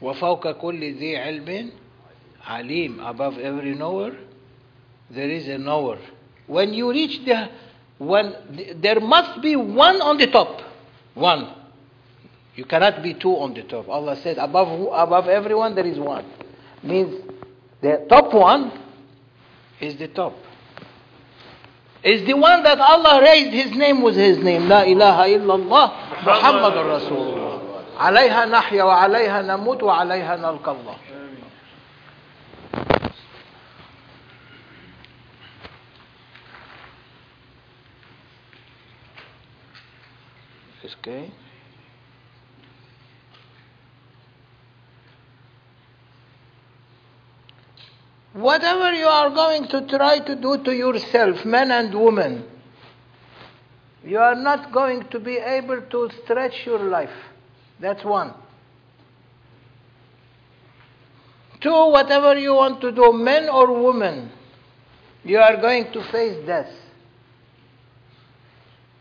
وفوق 0.01 0.51
كل 0.51 0.79
ذي 0.93 1.17
علم 1.17 1.71
عليم 2.47 2.99
above 3.09 3.37
every 3.39 3.75
knower 3.75 4.11
there 5.11 5.29
is 5.29 5.47
a 5.47 5.57
knower 5.57 5.97
when 6.47 6.73
you 6.73 6.91
reach 6.91 7.23
the 7.25 7.49
when 7.99 8.33
there 8.81 8.99
must 8.99 9.41
be 9.41 9.55
one 9.55 10.01
on 10.01 10.17
the 10.17 10.27
top 10.27 10.61
one 11.15 11.53
You 12.57 12.65
cannot 12.65 13.03
be 13.03 13.13
two 13.13 13.35
on 13.37 13.53
the 13.53 13.61
top. 13.61 13.87
Allah 13.87 14.15
said, 14.15 14.39
above, 14.39 14.67
who- 14.79 14.89
above 14.89 15.27
everyone 15.29 15.75
there 15.75 15.85
is 15.85 15.99
one. 15.99 16.25
Means 16.81 17.13
the 17.85 18.03
top 18.09 18.33
one 18.33 18.71
is 19.79 19.93
the 20.01 20.07
top. 20.07 20.33
Is 22.03 22.25
the 22.25 22.33
one 22.33 22.63
that 22.63 22.79
Allah 22.79 23.21
raised 23.21 23.53
his 23.53 23.77
name 23.77 24.01
with 24.01 24.15
his 24.15 24.39
name. 24.39 24.67
La 24.67 24.81
ilaha 24.81 25.23
illallah 25.29 25.85
Muhammad 26.25 26.73
Rasulullah. 26.73 27.53
عليها 27.97 28.45
نحيا 28.45 28.83
وعليها 28.83 29.41
نموت 29.41 29.83
وعليها 29.83 30.35
نلقى 30.37 30.71
الله. 30.71 30.95
Okay. 40.84 41.30
Whatever 48.32 48.92
you 48.94 49.06
are 49.06 49.30
going 49.30 49.68
to 49.68 49.86
try 49.86 50.18
to 50.20 50.34
do 50.34 50.62
to 50.64 50.74
yourself, 50.74 51.44
men 51.44 51.70
and 51.70 51.94
women, 51.94 52.44
you 54.04 54.18
are 54.18 54.34
not 54.34 54.72
going 54.72 55.06
to 55.10 55.20
be 55.20 55.36
able 55.36 55.82
to 55.82 56.10
stretch 56.24 56.66
your 56.66 56.80
life. 56.80 57.14
That's 57.78 58.02
one. 58.02 58.32
Two, 61.60 61.90
whatever 61.90 62.36
you 62.36 62.54
want 62.54 62.80
to 62.80 62.90
do, 62.90 63.12
men 63.12 63.48
or 63.48 63.80
women, 63.80 64.32
you 65.24 65.38
are 65.38 65.56
going 65.58 65.92
to 65.92 66.02
face 66.10 66.44
death. 66.44 66.70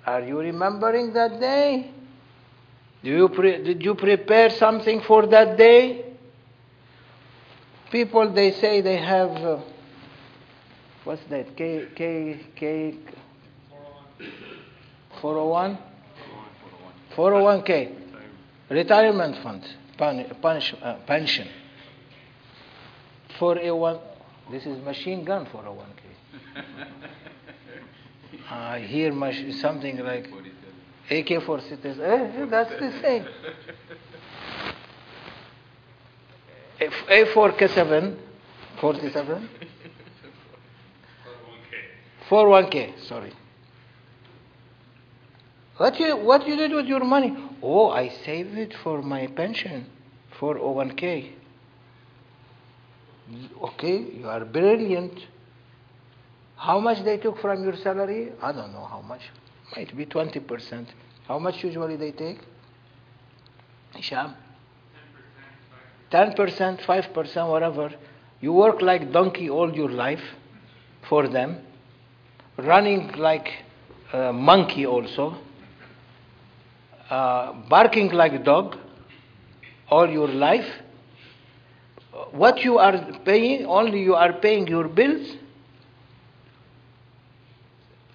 Are 0.06 0.22
you 0.22 0.40
remembering 0.40 1.14
that 1.14 1.40
day? 1.40 1.92
Do 3.04 3.10
you 3.10 3.30
pre- 3.30 3.64
did 3.64 3.84
you 3.84 3.96
prepare 3.96 4.50
something 4.50 5.02
for 5.02 5.28
that 5.28 5.58
day? 5.58 6.06
People 7.92 8.32
they 8.32 8.52
say 8.52 8.82
they 8.82 8.98
have 8.98 9.32
uh, 9.32 9.60
what's 11.04 11.24
that? 11.30 11.56
K 11.56 11.88
K 11.96 12.40
K 12.56 12.98
401 15.22 15.78
401k 17.16 17.96
retirement 18.70 19.36
fund 19.44 19.64
uh, 20.00 20.96
pension 21.06 21.48
401 23.38 24.00
this 24.52 24.66
is 24.66 24.84
machine 24.84 25.24
gun 25.24 25.46
401k 25.46 26.88
I 28.52 28.80
hear 28.80 29.14
mach- 29.14 29.54
something 29.62 29.98
like 30.00 30.28
AK 31.10 31.42
for 31.46 31.62
citizens. 31.62 32.00
Eh, 32.02 32.46
that's 32.50 32.70
the 32.80 32.92
same. 33.02 33.26
F- 36.82 37.06
A 37.10 37.26
for 37.34 37.52
K7, 37.54 38.18
47. 38.80 39.50
401k, 42.30 43.00
sorry. 43.08 43.32
What 45.78 46.00
you, 46.00 46.18
what 46.18 46.46
you 46.48 46.56
did 46.58 46.74
with 46.74 46.88
your 46.88 47.04
money? 47.04 47.36
Oh, 47.62 47.90
I 47.90 48.10
saved 48.10 48.58
it 48.58 48.74
for 48.84 49.02
my 49.02 49.28
pension, 49.28 49.86
for 50.40 50.56
01k. 50.56 51.32
Okay, 53.64 53.98
you 54.18 54.28
are 54.28 54.44
brilliant. 54.44 55.14
How 56.62 56.80
much 56.80 57.04
they 57.04 57.18
took 57.18 57.40
from 57.40 57.64
your 57.64 57.76
salary? 57.76 58.34
I 58.40 58.52
don't 58.52 58.72
know 58.72 58.86
how 58.86 59.02
much. 59.02 59.22
Might 59.76 59.98
be 59.98 60.06
20%. 60.06 60.86
How 61.28 61.40
much 61.40 61.64
usually 61.64 61.96
they 61.96 62.12
take? 62.12 62.38
Hisham? 63.96 64.36
10%, 66.12 66.86
5%, 66.86 67.50
whatever. 67.50 67.90
You 68.42 68.54
work 68.54 68.80
like 68.84 69.12
donkey 69.12 69.50
all 69.50 69.74
your 69.74 69.90
life 69.90 70.22
for 71.10 71.28
them, 71.28 71.58
running 72.58 73.12
like 73.14 73.48
a 74.14 74.32
monkey 74.32 74.86
also, 74.86 75.38
uh, 77.10 77.54
barking 77.70 78.12
like 78.12 78.34
a 78.34 78.44
dog 78.44 78.78
all 79.90 80.08
your 80.08 80.28
life. 80.28 80.70
What 82.30 82.60
you 82.60 82.78
are 82.78 83.20
paying, 83.26 83.66
only 83.66 84.04
you 84.04 84.14
are 84.14 84.34
paying 84.34 84.68
your 84.68 84.88
bills, 84.88 85.38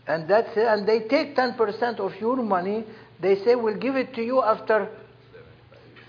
and 0.06 0.28
that's 0.28 0.56
it. 0.56 0.66
And 0.66 0.86
they 0.86 1.00
take 1.00 1.36
10% 1.36 1.98
of 1.98 2.14
your 2.20 2.36
money. 2.36 2.84
They 3.20 3.42
say, 3.44 3.54
we'll 3.54 3.76
give 3.78 3.96
it 3.96 4.14
to 4.14 4.22
you 4.22 4.42
after 4.42 4.88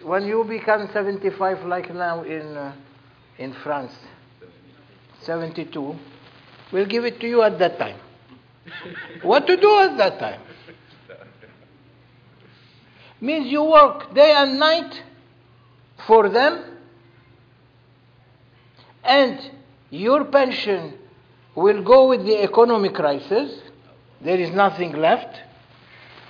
when 0.04 0.26
you 0.26 0.44
become 0.44 0.90
75, 0.94 1.66
like 1.66 1.94
now 1.94 2.24
in, 2.24 2.56
uh, 2.56 2.76
in 3.38 3.54
France. 3.64 3.94
72. 5.22 5.96
We'll 6.72 6.86
give 6.86 7.06
it 7.06 7.20
to 7.20 7.28
you 7.28 7.42
at 7.44 7.58
that 7.60 7.80
time. 7.80 8.00
what 9.24 9.48
to 9.48 9.58
do 9.58 9.80
at 9.80 9.98
that 9.98 10.20
time? 10.20 10.42
Means 13.20 13.48
you 13.48 13.64
work 13.64 14.14
day 14.14 14.32
and 14.32 14.60
night 14.60 15.04
for 16.06 16.30
them, 16.30 16.64
and 19.04 19.40
your 19.90 20.26
pension 20.26 20.94
will 21.56 21.84
go 21.84 22.08
with 22.10 22.24
the 22.26 22.44
economic 22.44 22.94
crisis. 22.94 23.60
There 24.22 24.40
is 24.40 24.52
nothing 24.52 24.94
left. 24.94 25.42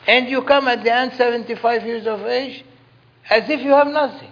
And 0.07 0.29
you 0.29 0.41
come 0.43 0.67
at 0.67 0.83
the 0.83 0.93
end, 0.93 1.13
75 1.17 1.85
years 1.85 2.07
of 2.07 2.21
age, 2.25 2.63
as 3.29 3.49
if 3.49 3.59
you 3.61 3.71
have 3.71 3.87
nothing. 3.87 4.31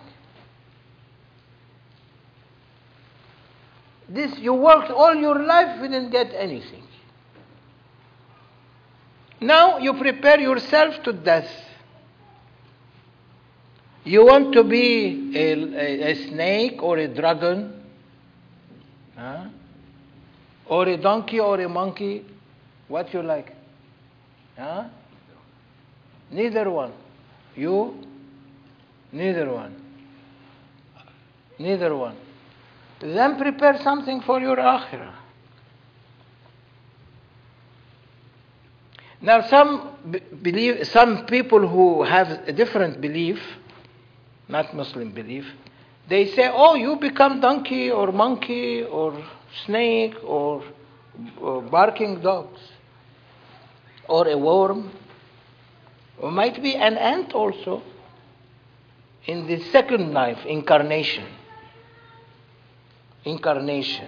This, 4.08 4.38
you 4.38 4.54
worked 4.54 4.92
all 4.92 5.16
your 5.16 5.44
life, 5.44 5.82
you 5.82 5.90
didn't 5.90 6.12
get 6.12 6.34
anything. 6.34 6.84
Now 9.42 9.80
you 9.80 9.94
prepare 9.94 10.40
yourself 10.40 11.04
to 11.04 11.14
death. 11.14 11.50
You 14.04 14.26
want 14.26 14.54
to 14.54 14.64
be 14.64 15.36
a, 15.36 15.54
a, 15.54 16.12
a 16.12 16.16
snake 16.28 16.82
or 16.82 16.98
a 16.98 17.08
dragon? 17.08 17.84
Huh? 19.18 19.46
Or 20.68 20.88
a 20.88 20.98
donkey 20.98 21.40
or 21.40 21.60
a 21.60 21.68
monkey? 21.68 22.24
What 22.88 23.14
you 23.14 23.22
like? 23.22 23.56
Huh? 24.58 24.86
Neither 26.32 26.70
one. 26.70 26.94
You? 27.56 27.96
Neither 29.12 29.52
one. 29.52 29.76
Neither 31.58 31.96
one. 31.96 32.18
Then 33.00 33.38
prepare 33.38 33.82
something 33.82 34.22
for 34.22 34.40
your 34.40 34.58
akhirah. 34.58 35.14
Now, 39.22 39.48
some 39.48 39.96
believe, 40.42 40.88
some 40.88 41.26
people 41.26 41.68
who 41.68 42.04
have 42.04 42.28
a 42.48 42.52
different 42.52 43.02
belief, 43.02 43.40
not 44.48 44.76
Muslim 44.76 45.12
belief, 45.12 45.46
they 46.08 46.28
say, 46.28 46.50
"Oh, 46.54 46.76
you 46.76 46.98
become 46.98 47.40
donkey 47.40 47.90
or 47.90 48.12
monkey 48.12 48.84
or 48.84 49.18
snake 49.66 50.16
or, 50.24 50.64
or 51.42 51.62
barking 51.64 52.22
dogs 52.22 52.60
or 54.08 54.28
a 54.28 54.38
worm, 54.38 54.92
or 56.20 56.32
might 56.32 56.62
be 56.62 56.76
an 56.76 56.98
ant 56.98 57.34
also." 57.34 57.82
In 59.28 59.48
the 59.48 59.60
second 59.72 60.14
life, 60.14 60.46
incarnation. 60.46 61.26
Incarnation. 63.24 64.08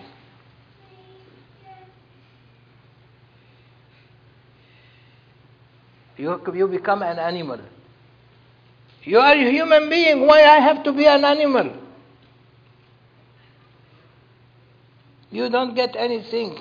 You, 6.17 6.41
you 6.53 6.67
become 6.67 7.01
an 7.03 7.19
animal. 7.19 7.59
You 9.03 9.19
are 9.19 9.33
a 9.33 9.51
human 9.51 9.89
being. 9.89 10.27
Why 10.27 10.43
I 10.43 10.59
have 10.59 10.83
to 10.83 10.91
be 10.91 11.05
an 11.07 11.23
animal? 11.23 11.71
You 15.31 15.49
don't 15.49 15.75
get 15.75 15.95
anything. 15.95 16.59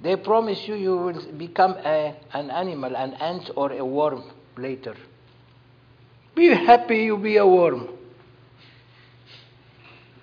They 0.00 0.16
promise 0.16 0.66
you 0.68 0.74
you 0.74 0.96
will 0.96 1.32
become 1.32 1.72
a, 1.84 2.14
an 2.32 2.50
animal, 2.50 2.96
an 2.96 3.14
ant 3.14 3.50
or 3.56 3.72
a 3.72 3.84
worm 3.84 4.22
later. 4.56 4.94
Be 6.34 6.48
happy 6.48 7.04
you 7.04 7.16
be 7.18 7.36
a 7.36 7.46
worm. 7.46 7.88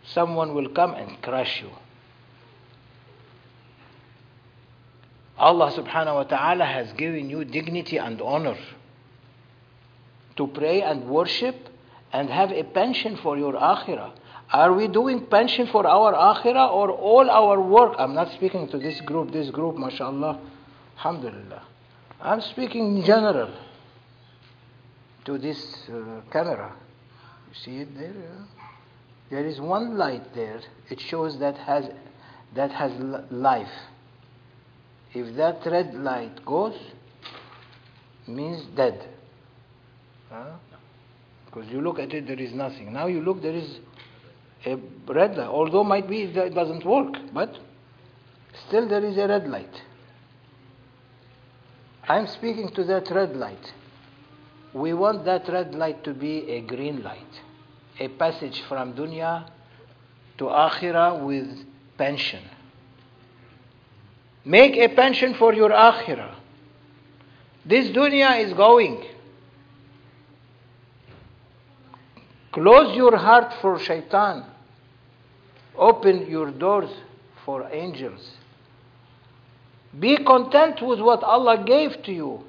Someone 0.06 0.56
will 0.56 0.70
come 0.70 0.94
and 0.94 1.22
crush 1.22 1.62
you. 1.62 1.70
Allah 5.38 5.72
subhanahu 5.72 6.16
wa 6.16 6.24
ta'ala 6.24 6.64
has 6.64 6.94
given 6.94 7.30
you 7.30 7.44
dignity 7.44 7.98
and 7.98 8.22
honor 8.22 8.56
to 10.38 10.48
pray 10.48 10.82
and 10.82 11.10
worship 11.10 11.56
and 12.14 12.30
have 12.30 12.52
a 12.52 12.64
pension 12.64 13.18
for 13.18 13.38
your 13.38 13.54
akhirah. 13.54 14.14
Are 14.52 14.74
we 14.74 14.88
doing 14.88 15.26
pension 15.26 15.68
for 15.72 15.86
our 15.88 16.14
akhirah 16.14 16.72
or 16.72 16.92
all 16.92 17.30
our 17.30 17.60
work? 17.62 17.96
I'm 17.98 18.14
not 18.14 18.32
speaking 18.34 18.68
to 18.70 18.78
this 18.78 19.02
group, 19.02 19.32
this 19.32 19.50
group, 19.50 19.76
mashallah, 19.76 20.40
alhamdulillah. 20.98 21.64
I'm 22.22 22.42
speaking 22.42 22.98
in 22.98 23.04
general. 23.04 23.52
to 25.26 25.38
this 25.38 25.90
uh, 25.90 26.22
camera. 26.32 26.74
You 27.50 27.56
see 27.64 27.78
it 27.82 27.98
there? 27.98 28.14
yeah? 28.14 28.46
There 29.30 29.46
is 29.46 29.60
one 29.60 29.98
light 29.98 30.34
there. 30.36 30.62
It 30.90 31.02
shows 31.02 31.40
that 31.40 31.58
has 31.58 31.86
that 32.56 32.72
has 32.72 32.92
life. 33.32 33.72
If 35.14 35.36
that 35.36 35.66
red 35.66 35.96
light 35.96 36.46
goes, 36.46 36.78
means 38.28 38.66
dead. 38.76 39.10
Because 41.46 41.70
you 41.70 41.82
look 41.82 42.00
at 42.00 42.14
it, 42.14 42.28
there 42.28 42.40
is 42.40 42.54
nothing. 42.54 42.94
Now 42.94 43.08
you 43.08 43.22
look, 43.22 43.42
there 43.42 43.56
is 43.56 43.80
a 44.66 44.78
red 45.08 45.38
light. 45.38 45.48
Although 45.48 45.84
might 45.84 46.10
be 46.10 46.24
it 46.24 46.54
doesn't 46.54 46.86
work, 46.86 47.16
but 47.34 47.58
still 48.68 48.88
there 48.88 49.04
is 49.04 49.18
a 49.18 49.28
red 49.28 49.48
light. 49.48 49.82
I'm 52.08 52.28
speaking 52.28 52.70
to 52.70 52.84
that 52.86 53.10
red 53.10 53.36
light. 53.36 53.74
We 54.74 54.94
want 54.94 55.26
that 55.26 55.48
red 55.48 55.74
light 55.74 56.04
to 56.04 56.14
be 56.14 56.50
a 56.50 56.62
green 56.62 57.02
light, 57.02 57.42
a 58.00 58.08
passage 58.10 58.62
from 58.68 58.94
dunya 58.94 59.50
to 60.38 60.46
akhirah 60.46 61.24
with 61.26 61.66
pension. 61.98 62.44
Make 64.44 64.76
a 64.76 64.90
pension 64.90 65.34
for 65.36 65.54
your 65.54 65.72
akhirah. 65.72 66.36
This 67.66 67.90
dunya 67.90 68.44
is 68.44 68.54
going. 68.54 69.04
Close 72.52 72.96
your 72.96 73.18
heart 73.18 73.54
for 73.62 73.80
shaitan. 73.80 74.46
Open 75.78 76.30
your 76.30 76.52
doors 76.52 76.90
for 77.46 77.68
angels. 77.72 78.32
Be 80.00 80.18
content 80.18 80.82
with 80.82 81.00
what 81.00 81.24
Allah 81.24 81.64
gave 81.66 82.04
to 82.04 82.12
you. 82.12 82.44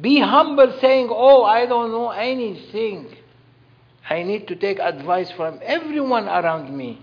Be 0.00 0.20
humble, 0.20 0.72
saying, 0.80 1.08
Oh, 1.10 1.44
I 1.44 1.66
don't 1.66 1.90
know 1.90 2.10
anything. 2.10 3.16
I 4.08 4.22
need 4.22 4.48
to 4.48 4.56
take 4.56 4.78
advice 4.78 5.30
from 5.32 5.60
everyone 5.62 6.28
around 6.28 6.74
me. 6.76 7.00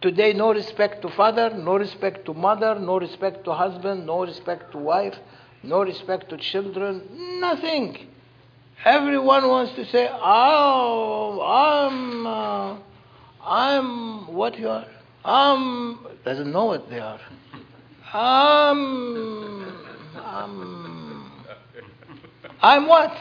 Today, 0.00 0.32
no 0.32 0.52
respect 0.52 1.02
to 1.02 1.08
father, 1.10 1.50
no 1.50 1.76
respect 1.76 2.24
to 2.26 2.34
mother, 2.34 2.78
no 2.78 2.98
respect 2.98 3.44
to 3.44 3.52
husband, 3.52 4.06
no 4.06 4.24
respect 4.24 4.70
to 4.72 4.78
wife, 4.78 5.16
no 5.62 5.82
respect 5.82 6.28
to 6.30 6.36
children, 6.36 7.02
nothing. 7.40 8.08
Everyone 8.84 9.48
wants 9.48 9.74
to 9.74 9.84
say, 9.86 10.08
"Oh, 10.10 11.40
I'm, 11.42 12.26
uh, 12.26 12.78
I'm 13.44 14.32
what 14.34 14.58
you 14.58 14.68
are. 14.68 14.86
I'm 15.24 15.98
doesn't 16.24 16.52
know 16.52 16.66
what 16.66 16.88
they 16.90 17.00
are. 17.00 17.20
I'm, 18.12 19.64
I'm, 20.16 21.32
I'm 22.62 22.86
what? 22.88 23.12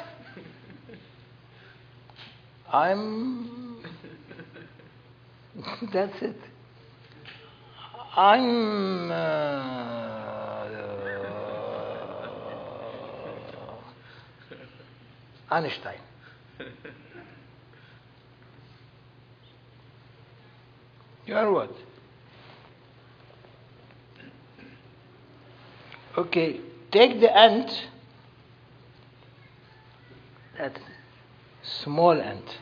I'm. 2.72 3.84
That's 5.94 6.22
it. 6.22 6.38
I'm. 8.16 9.12
Uh, 9.12 10.17
Einstein. 15.50 16.00
You 21.26 21.36
are 21.36 21.52
what? 21.52 21.72
Okay, 26.18 26.62
take 26.92 27.20
the 27.20 27.38
ant, 27.38 27.70
that 30.58 30.80
small 31.84 32.20
ant. 32.20 32.58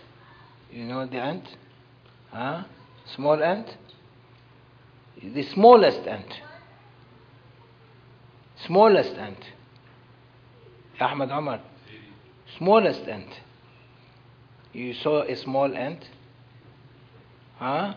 You 0.71 0.83
know 0.83 1.05
the 1.05 1.19
ant? 1.19 1.47
Huh? 2.31 2.63
Small 3.15 3.41
ant? 3.41 3.77
The 5.23 5.43
smallest 5.43 6.05
ant. 6.07 6.41
Smallest 8.65 9.13
ant. 9.15 9.39
Ahmed 10.99 11.31
Omar. 11.31 11.61
Smallest 12.57 13.07
ant. 13.07 13.29
You 14.73 14.93
saw 14.93 15.23
a 15.23 15.35
small 15.35 15.73
ant? 15.75 16.07
Huh? 17.57 17.93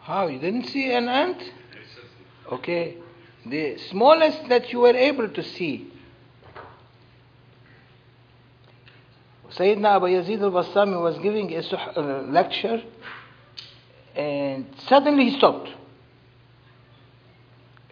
How? 0.00 0.26
You 0.28 0.38
didn't 0.38 0.66
see 0.66 0.92
an 0.92 1.08
ant? 1.08 1.42
Okay. 2.50 2.96
The 3.46 3.78
smallest 3.90 4.48
that 4.48 4.72
you 4.72 4.80
were 4.80 4.96
able 4.96 5.28
to 5.28 5.42
see. 5.42 5.90
Sayyidina 9.52 9.96
Abu 9.96 10.06
Yazid 10.06 10.40
al-Bastami 10.42 11.00
was 11.02 11.18
giving 11.18 11.52
a 11.52 11.60
uh, 11.60 12.22
lecture 12.28 12.82
and 14.14 14.66
suddenly 14.88 15.30
he 15.30 15.38
stopped. 15.38 15.70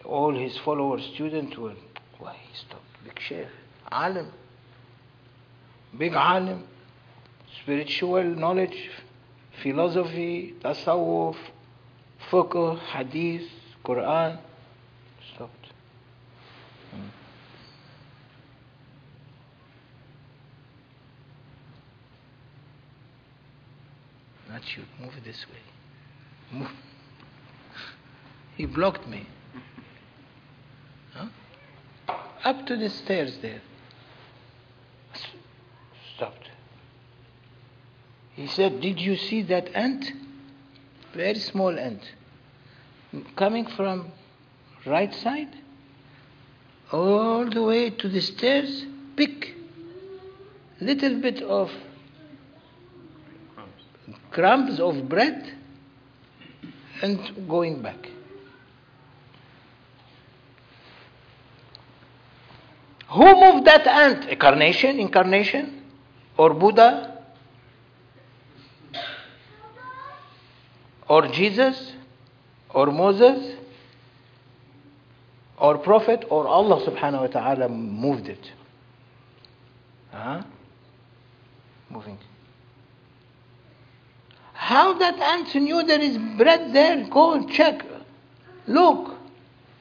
All 0.05 0.33
his 0.33 0.57
followers, 0.59 1.03
students 1.13 1.57
were, 1.57 1.75
why 2.17 2.35
he 2.41 2.55
stopped? 2.55 2.85
Big 3.03 3.19
sheikh, 3.19 3.47
alim, 3.91 4.31
big 5.97 6.13
alim, 6.13 6.63
spiritual 7.61 8.23
knowledge, 8.23 8.89
philosophy, 9.61 10.53
tasawwuf, 10.63 11.35
fiqh, 12.31 12.79
hadith, 12.79 13.49
Quran, 13.83 14.39
stopped. 15.33 15.73
Hmm. 16.91 17.07
Not 24.51 24.61
you, 24.75 24.83
move 24.99 25.13
this 25.23 25.45
way. 25.47 26.57
Move. 26.59 26.69
He 28.57 28.65
blocked 28.65 29.07
me. 29.07 29.25
Huh? 31.13 31.27
Up 32.43 32.65
to 32.67 32.75
the 32.75 32.89
stairs 32.89 33.37
there. 33.41 33.61
S- 35.13 35.21
Stopped. 36.15 36.49
He 38.39 38.47
said, 38.47 38.79
Did 38.79 39.01
you 39.01 39.17
see 39.17 39.41
that 39.41 39.67
ant? 39.75 40.13
Very 41.13 41.39
small 41.39 41.77
ant. 41.77 42.01
Coming 43.35 43.65
from 43.65 44.13
right 44.85 45.13
side 45.13 45.53
all 46.93 47.49
the 47.49 47.61
way 47.61 47.89
to 47.89 48.07
the 48.07 48.21
stairs, 48.21 48.85
pick 49.17 49.55
little 50.79 51.19
bit 51.19 51.41
of 51.41 51.69
Crumbs. 54.31 54.79
of 54.79 55.09
bread 55.09 55.51
and 57.01 57.45
going 57.49 57.81
back. 57.81 58.07
Who 63.09 63.25
moved 63.35 63.65
that 63.65 63.85
ant? 63.85 64.29
Incarnation? 64.29 64.97
incarnation? 64.97 65.83
Or 66.37 66.53
Buddha? 66.53 67.18
Or 71.09 71.27
Jesus? 71.27 71.93
Or 72.69 72.85
Moses? 72.87 73.55
Or 75.57 75.79
Prophet? 75.79 76.23
Or 76.29 76.47
Allah 76.47 76.85
subhanahu 76.85 77.21
wa 77.21 77.27
ta'ala 77.27 77.67
moved 77.67 78.29
it? 78.29 78.51
Huh? 80.11 80.43
Moving. 81.89 82.17
How 84.53 84.93
that 84.99 85.15
ant 85.19 85.55
knew 85.55 85.83
there 85.83 85.99
is 85.99 86.17
bread 86.37 86.73
there? 86.73 87.07
Go 87.09 87.33
and 87.33 87.49
check. 87.49 87.83
Look. 88.67 89.15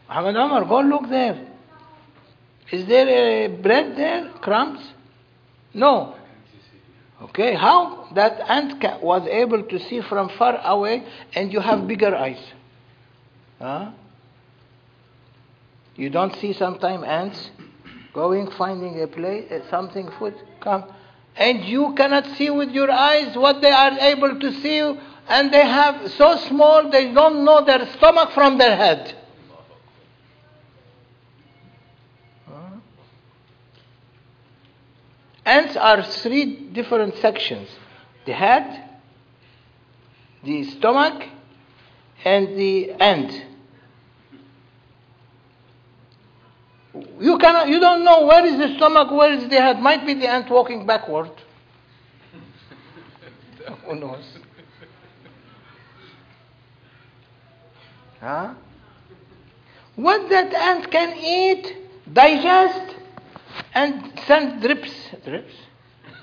Muhammad 0.09 0.37
Omar, 0.37 0.65
go 0.65 0.81
look 0.81 1.11
there. 1.11 1.47
Is 2.71 2.87
there 2.87 3.09
a 3.09 3.49
bread 3.49 3.97
there? 3.97 4.31
Crumbs? 4.41 4.81
No. 5.75 6.15
Okay, 7.21 7.55
how 7.55 8.09
that 8.15 8.39
ant 8.49 8.83
was 9.03 9.27
able 9.27 9.65
to 9.65 9.79
see 9.89 10.01
from 10.03 10.29
far 10.39 10.61
away 10.65 11.05
and 11.35 11.53
you 11.53 11.61
have 11.61 11.87
bigger 11.89 12.15
eyes? 12.15 12.41
Huh? 13.59 13.91
You 15.97 16.11
don't 16.11 16.35
see 16.37 16.53
sometimes 16.53 17.05
ants 17.05 17.51
going, 18.15 18.51
finding 18.53 19.03
a 19.03 19.09
place, 19.09 19.51
uh, 19.51 19.69
something 19.69 20.09
food, 20.19 20.35
come. 20.61 20.85
And 21.37 21.65
you 21.65 21.93
cannot 21.95 22.25
see 22.37 22.51
with 22.51 22.71
your 22.71 22.91
eyes 22.91 23.37
what 23.37 23.61
they 23.61 23.71
are 23.71 23.99
able 23.99 24.39
to 24.39 24.53
see, 24.61 24.79
and 25.29 25.53
they 25.53 25.67
have 25.67 26.11
so 26.13 26.37
small 26.37 26.89
they 26.89 27.13
don't 27.13 27.45
know 27.45 27.65
their 27.65 27.85
stomach 27.97 28.31
from 28.31 28.59
their 28.59 28.77
head. 28.77 29.18
Ants 35.49 35.77
are 35.79 36.03
three 36.03 36.45
different 36.75 37.17
sections 37.17 37.71
the 38.27 38.35
head, 38.35 38.85
the 40.45 40.63
stomach, 40.65 41.27
and 42.23 42.49
the 42.49 42.93
end. 43.01 43.47
You 47.19 47.39
cannot, 47.39 47.69
you 47.69 47.81
don't 47.81 48.05
know 48.05 48.27
where 48.27 48.45
is 48.45 48.59
the 48.59 48.77
stomach, 48.77 49.11
where 49.11 49.33
is 49.33 49.49
the 49.49 49.57
head. 49.57 49.81
Might 49.81 50.05
be 50.05 50.13
the 50.13 50.29
ant 50.29 50.51
walking 50.51 50.85
backward. 50.85 51.31
Who 53.87 53.95
knows? 53.95 54.39
Huh? 58.21 58.53
What 59.97 60.29
that 60.29 60.53
ant 60.53 60.91
can 60.91 61.17
eat, 61.17 61.75
digest, 62.13 62.98
and 63.74 64.20
send 64.28 64.62
drips, 64.62 64.92
drips, 65.26 65.54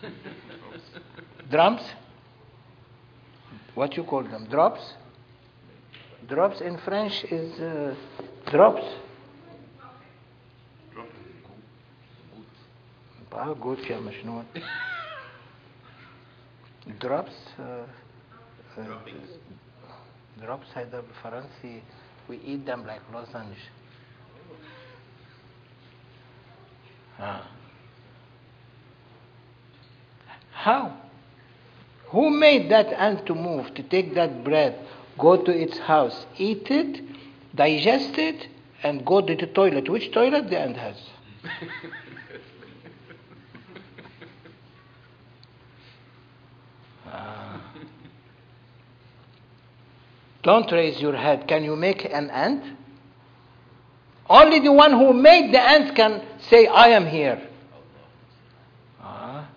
drums. 1.50 1.82
What 3.74 3.96
you 3.96 4.04
call 4.04 4.22
them? 4.22 4.46
Drops. 4.50 4.80
Drops 6.28 6.60
in 6.60 6.78
French 6.78 7.24
is 7.24 7.60
uh, 7.60 7.94
drops. 8.50 8.84
آه 13.32 13.52
جود 13.54 13.78
يا 13.78 14.00
مجنون 14.00 14.44
drops 17.00 17.36
uh, 17.58 17.86
uh, 18.78 18.82
drops 20.42 20.76
هذا 20.76 21.00
بالفرنسي 21.00 21.82
we 22.28 22.34
eat 22.44 22.66
them 22.66 22.84
like 22.86 23.02
lozenge 23.14 23.70
How 30.51 30.97
who 32.07 32.29
made 32.29 32.69
that 32.69 32.87
ant 32.93 33.25
to 33.25 33.35
move 33.35 33.73
to 33.73 33.83
take 33.83 34.13
that 34.15 34.43
bread 34.43 34.75
go 35.17 35.37
to 35.37 35.51
its 35.51 35.77
house 35.79 36.25
eat 36.37 36.69
it 36.69 37.01
digest 37.55 38.17
it 38.17 38.47
and 38.85 39.05
go 39.05 39.21
to 39.21 39.35
the 39.35 39.47
toilet 39.47 39.89
which 39.89 40.11
toilet 40.11 40.49
the 40.49 40.59
ant 40.59 40.77
has. 40.77 40.95
Don't 50.43 50.71
raise 50.71 51.01
your 51.01 51.15
head. 51.15 51.47
Can 51.47 51.63
you 51.63 51.75
make 51.75 52.05
an 52.05 52.29
ant? 52.29 52.63
Only 54.29 54.59
the 54.59 54.71
one 54.71 54.91
who 54.91 55.13
made 55.13 55.53
the 55.53 55.61
ant 55.61 55.95
can 55.95 56.21
say, 56.49 56.65
I 56.67 56.89
am 56.89 57.05
here. 57.05 57.41
Ah. 58.99 59.47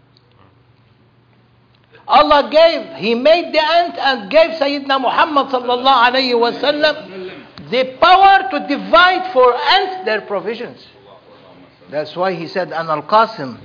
Allah 2.06 2.48
gave, 2.50 2.96
He 2.96 3.14
made 3.14 3.54
the 3.54 3.62
ant 3.64 3.96
and 3.96 4.30
gave 4.30 4.50
Sayyidina 4.60 5.00
Muhammad 5.00 5.46
sallallahu 5.48 6.10
alayhi 6.10 6.34
wasallam 6.34 7.70
the 7.70 7.96
power 7.98 8.50
to 8.50 8.66
divide 8.68 9.32
for 9.32 9.54
ants 9.54 10.04
their 10.04 10.20
provisions. 10.22 10.86
That's 11.90 12.14
why 12.14 12.34
He 12.34 12.46
said, 12.46 12.68
An 12.72 12.88
al 12.88 13.02
Qasim. 13.02 13.58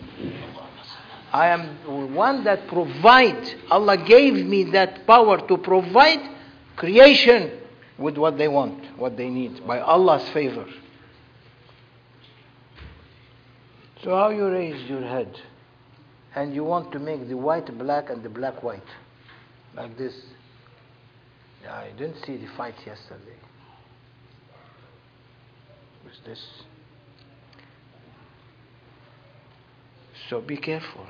I 1.34 1.48
am 1.48 2.14
one 2.14 2.44
that 2.46 2.68
provides. 2.68 3.56
Allah 3.72 3.98
gave 3.98 4.36
me 4.36 4.66
that 4.72 5.06
power 5.06 5.46
to 5.48 5.58
provide 5.58 6.20
creation 6.78 7.60
with 7.98 8.18
what 8.18 8.38
they 8.38 8.48
want, 8.48 8.86
what 8.98 9.18
they 9.18 9.30
need, 9.30 9.66
by 9.66 9.80
Allah's 9.80 10.28
favor. 10.30 10.66
So 14.04 14.10
how 14.18 14.30
you 14.32 14.50
raise 14.50 14.90
your 14.90 15.02
head 15.02 15.34
and 16.36 16.54
you 16.54 16.66
want 16.66 16.92
to 16.92 17.00
make 17.00 17.28
the 17.30 17.38
white 17.38 17.78
black 17.78 18.10
and 18.10 18.22
the 18.22 18.30
black 18.30 18.62
white, 18.62 18.82
like 19.76 19.98
this. 19.98 20.14
I 21.70 21.92
didn't 21.98 22.18
see 22.26 22.36
the 22.36 22.48
fight 22.58 22.76
yesterday. 22.86 23.38
What's 26.04 26.20
this? 26.26 26.46
So 30.30 30.42
be 30.42 30.58
careful. 30.58 31.08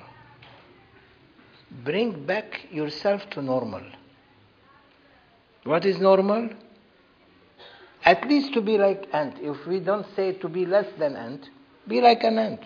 Bring 1.84 2.28
back 2.28 2.68
yourself 2.72 3.28
to 3.32 3.42
normal. 3.42 3.82
What 5.64 5.86
is 5.86 5.98
normal? 5.98 6.50
At 8.06 8.28
least 8.28 8.54
to 8.54 8.62
be 8.62 8.78
like 8.78 9.08
ant. 9.14 9.38
If 9.40 9.66
we 9.66 9.80
don't 9.80 10.06
say 10.16 10.34
to 10.34 10.48
be 10.48 10.68
less 10.68 10.88
than 11.00 11.16
ant, 11.16 11.50
be 11.88 12.00
like 12.00 12.24
an 12.24 12.38
ant. 12.38 12.62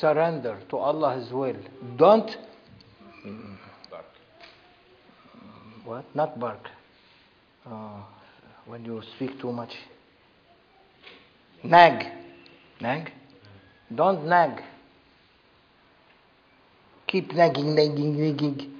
Surrender 0.00 0.58
to 0.70 0.76
Allah's 0.76 1.30
will. 1.30 1.56
Don't 1.96 2.36
bark. 3.90 4.04
what? 5.84 6.04
Not 6.14 6.38
bark. 6.40 6.68
Uh, 7.66 8.00
when 8.66 8.84
you 8.84 9.02
speak 9.14 9.40
too 9.40 9.52
much. 9.52 9.72
Nag. 11.62 12.06
Nag? 12.80 13.12
Don't 13.94 14.26
nag. 14.26 14.62
Keep 17.06 17.32
nagging, 17.34 17.74
nagging, 17.74 18.18
nagging. 18.18 18.70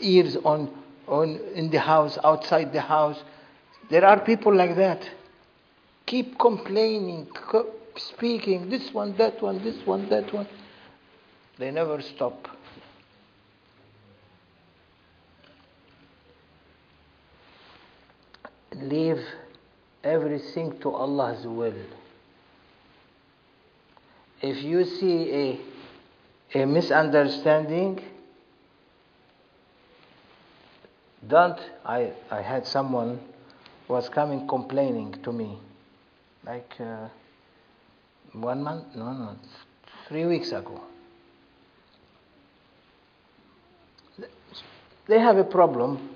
Ears 0.00 0.36
on, 0.44 0.70
on 1.08 1.40
in 1.54 1.70
the 1.70 1.80
house, 1.80 2.18
outside 2.22 2.72
the 2.72 2.80
house. 2.80 3.16
There 3.90 4.04
are 4.04 4.20
people 4.20 4.54
like 4.54 4.76
that. 4.76 5.02
Keep 6.10 6.40
complaining, 6.40 7.28
co- 7.32 7.70
speaking, 7.96 8.68
this 8.68 8.92
one, 8.92 9.16
that 9.16 9.40
one, 9.40 9.62
this 9.62 9.76
one, 9.86 10.08
that 10.08 10.32
one. 10.34 10.48
They 11.56 11.70
never 11.70 12.02
stop. 12.02 12.48
Leave 18.74 19.24
everything 20.02 20.80
to 20.80 20.90
Allah's 20.90 21.46
will. 21.46 21.78
If 24.42 24.64
you 24.64 24.84
see 24.84 25.60
a, 26.54 26.60
a 26.60 26.66
misunderstanding, 26.66 28.02
don't. 31.28 31.60
I, 31.84 32.14
I 32.32 32.42
had 32.42 32.66
someone 32.66 33.20
was 33.86 34.08
coming 34.08 34.48
complaining 34.48 35.12
to 35.22 35.30
me, 35.30 35.56
like 36.44 36.74
uh, 36.80 37.08
one 38.32 38.62
month, 38.62 38.94
no, 38.94 39.12
no, 39.12 39.36
three 40.08 40.26
weeks 40.26 40.52
ago. 40.52 40.80
They 45.06 45.18
have 45.18 45.36
a 45.38 45.44
problem, 45.44 46.08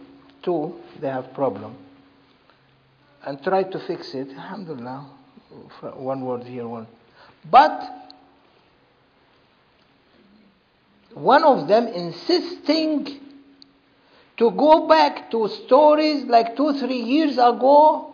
too, 0.42 0.74
they 1.00 1.08
have 1.08 1.34
problem 1.34 1.76
and 3.24 3.42
try 3.42 3.62
to 3.62 3.78
fix 3.80 4.14
it. 4.14 4.28
Alhamdulillah, 4.30 5.06
one 5.94 6.24
word 6.24 6.44
here, 6.44 6.68
one. 6.68 6.87
But 7.50 8.12
one 11.14 11.44
of 11.44 11.68
them 11.68 11.87
insisting 11.87 13.20
to 14.37 14.50
go 14.50 14.87
back 14.88 15.30
to 15.30 15.48
stories 15.48 16.24
like 16.24 16.56
two, 16.56 16.78
three 16.78 17.00
years 17.00 17.34
ago 17.34 18.13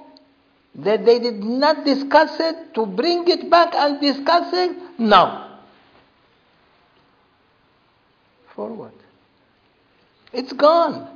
that 0.74 1.04
they 1.04 1.18
did 1.18 1.42
not 1.42 1.84
discuss 1.84 2.38
it, 2.38 2.74
to 2.74 2.86
bring 2.86 3.26
it 3.28 3.50
back 3.50 3.74
and 3.74 4.00
discuss 4.00 4.52
it 4.52 4.76
now. 4.98 5.58
For 8.54 8.68
what? 8.68 8.94
It's 10.32 10.52
gone. 10.52 11.08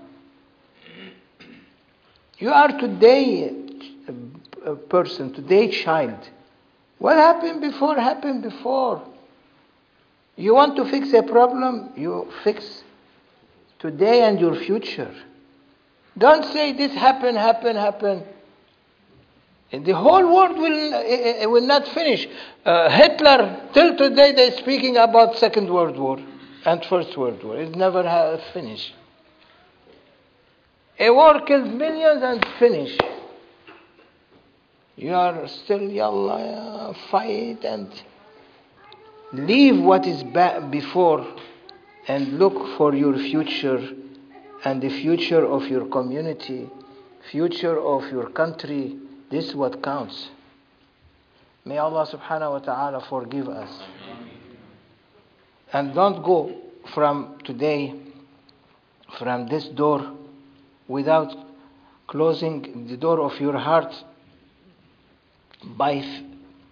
You 2.38 2.50
are 2.50 2.78
today 2.78 3.52
a 4.64 4.74
person, 4.74 5.32
today 5.32 5.70
child. 5.70 6.18
What 6.98 7.16
happened 7.16 7.60
before 7.60 7.96
happened 7.96 8.42
before. 8.42 9.06
You 10.36 10.54
want 10.54 10.74
to 10.76 10.84
fix 10.90 11.12
a 11.12 11.22
problem, 11.22 11.90
you 11.96 12.28
fix 12.42 12.82
today 13.78 14.22
and 14.22 14.40
your 14.40 14.56
future. 14.56 15.14
Don't 16.18 16.44
say 16.52 16.72
this 16.72 16.92
happened, 16.92 17.36
happened, 17.36 17.78
happened. 17.78 18.24
And 19.74 19.84
the 19.84 19.96
whole 19.96 20.32
world 20.32 20.56
will, 20.56 20.94
uh, 20.94 21.48
will 21.48 21.66
not 21.66 21.88
finish. 21.88 22.28
Uh, 22.64 22.88
Hitler, 22.90 23.70
till 23.74 23.96
today, 23.96 24.30
they're 24.30 24.56
speaking 24.58 24.96
about 24.96 25.36
Second 25.36 25.68
World 25.68 25.98
War 25.98 26.16
and 26.64 26.84
First 26.84 27.16
World 27.16 27.42
War. 27.42 27.56
It 27.56 27.74
never 27.74 28.04
has 28.08 28.40
finished. 28.52 28.94
A 31.00 31.10
war 31.10 31.40
kills 31.40 31.68
millions 31.68 32.22
and 32.22 32.46
finish. 32.60 32.96
You 34.94 35.12
are 35.12 35.48
still 35.48 35.82
yalla 35.82 36.94
fight 37.10 37.64
and 37.64 37.88
leave 39.32 39.80
what 39.80 40.06
is 40.06 40.22
before 40.70 41.26
and 42.06 42.38
look 42.38 42.78
for 42.78 42.94
your 42.94 43.18
future 43.18 43.82
and 44.64 44.80
the 44.80 44.90
future 45.02 45.44
of 45.44 45.64
your 45.64 45.86
community, 45.86 46.70
future 47.32 47.76
of 47.76 48.04
your 48.12 48.30
country. 48.30 48.98
This 49.34 49.46
is 49.46 49.56
what 49.56 49.82
counts. 49.82 50.28
May 51.64 51.78
Allah 51.78 52.06
subhanahu 52.06 52.52
wa 52.52 52.58
ta'ala 52.60 53.04
forgive 53.10 53.48
us. 53.48 53.82
And 55.72 55.92
don't 55.92 56.22
go 56.22 56.54
from 56.94 57.38
today, 57.44 57.94
from 59.18 59.48
this 59.48 59.64
door, 59.64 60.14
without 60.86 61.34
closing 62.06 62.86
the 62.86 62.96
door 62.96 63.22
of 63.22 63.40
your 63.40 63.58
heart 63.58 63.92
by 65.64 66.00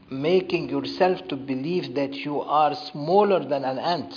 making 0.08 0.68
yourself 0.68 1.26
to 1.30 1.36
believe 1.36 1.96
that 1.96 2.14
you 2.14 2.42
are 2.42 2.76
smaller 2.92 3.44
than 3.44 3.64
an 3.64 3.80
ant. 3.80 4.14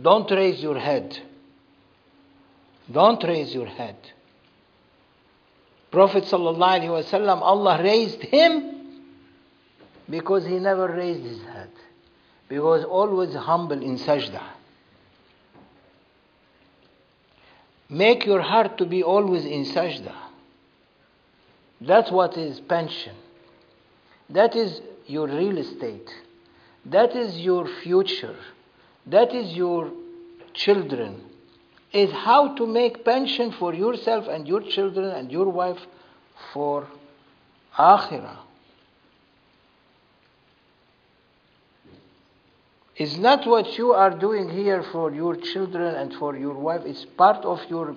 Don't 0.00 0.30
raise 0.30 0.62
your 0.62 0.78
head. 0.78 1.18
Don't 2.90 3.22
raise 3.22 3.52
your 3.52 3.66
head. 3.66 3.98
Prophet 5.90 6.24
wasallam, 6.24 7.40
Allah 7.40 7.82
raised 7.82 8.22
him 8.22 9.02
because 10.08 10.44
he 10.44 10.58
never 10.58 10.88
raised 10.88 11.24
his 11.24 11.42
head. 11.42 11.70
Because 12.48 12.84
always 12.84 13.34
humble 13.34 13.82
in 13.82 13.98
sajda. 13.98 14.42
Make 17.90 18.26
your 18.26 18.42
heart 18.42 18.76
to 18.78 18.86
be 18.86 19.02
always 19.02 19.44
in 19.44 19.64
sajda. 19.64 20.14
That's 21.80 22.10
what 22.10 22.36
is 22.36 22.60
pension. 22.60 23.14
That 24.30 24.56
is 24.56 24.80
your 25.06 25.26
real 25.26 25.56
estate. 25.58 26.10
That 26.84 27.16
is 27.16 27.38
your 27.38 27.66
future. 27.82 28.36
That 29.06 29.34
is 29.34 29.54
your 29.54 29.90
children. 30.52 31.27
Is 31.92 32.10
how 32.12 32.54
to 32.56 32.66
make 32.66 33.04
pension 33.04 33.52
for 33.52 33.72
yourself 33.72 34.26
and 34.28 34.46
your 34.46 34.60
children 34.60 35.06
and 35.06 35.32
your 35.32 35.48
wife 35.48 35.78
for 36.52 36.86
akhirah. 37.78 38.38
Is 42.96 43.16
not 43.18 43.46
what 43.46 43.78
you 43.78 43.92
are 43.92 44.10
doing 44.10 44.50
here 44.50 44.82
for 44.92 45.14
your 45.14 45.36
children 45.36 45.94
and 45.94 46.12
for 46.14 46.36
your 46.36 46.54
wife. 46.54 46.82
It's 46.84 47.04
part 47.04 47.44
of 47.44 47.60
your 47.70 47.96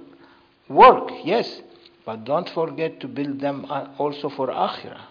work, 0.69 1.09
yes. 1.23 1.61
But 2.05 2.23
don't 2.23 2.49
forget 2.49 2.99
to 3.01 3.07
build 3.07 3.41
them 3.41 3.65
uh, 3.69 3.87
also 3.97 4.29
for 4.29 4.47
akhirah 4.47 5.01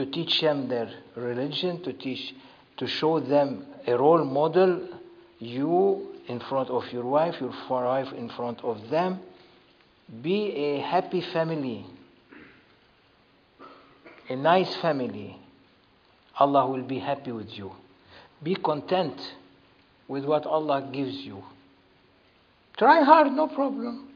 to 0.00 0.06
teach 0.06 0.40
them 0.40 0.68
their 0.68 0.90
religion, 1.16 1.82
to 1.82 1.92
teach, 1.92 2.34
to 2.78 2.86
show 2.86 3.20
them 3.20 3.66
a 3.86 3.96
role 3.96 4.24
model, 4.24 4.88
you 5.38 6.09
in 6.28 6.40
front 6.40 6.70
of 6.70 6.84
your 6.92 7.04
wife, 7.04 7.36
your 7.40 7.54
wife 7.68 8.12
in 8.12 8.28
front 8.30 8.62
of 8.62 8.90
them. 8.90 9.20
Be 10.22 10.50
a 10.52 10.80
happy 10.80 11.20
family, 11.20 11.86
a 14.28 14.36
nice 14.36 14.74
family. 14.76 15.36
Allah 16.38 16.66
will 16.66 16.82
be 16.82 16.98
happy 16.98 17.32
with 17.32 17.50
you. 17.56 17.72
Be 18.42 18.54
content 18.54 19.20
with 20.08 20.24
what 20.24 20.46
Allah 20.46 20.88
gives 20.92 21.16
you. 21.16 21.44
Try 22.76 23.02
hard, 23.04 23.32
no 23.32 23.46
problem. 23.46 24.08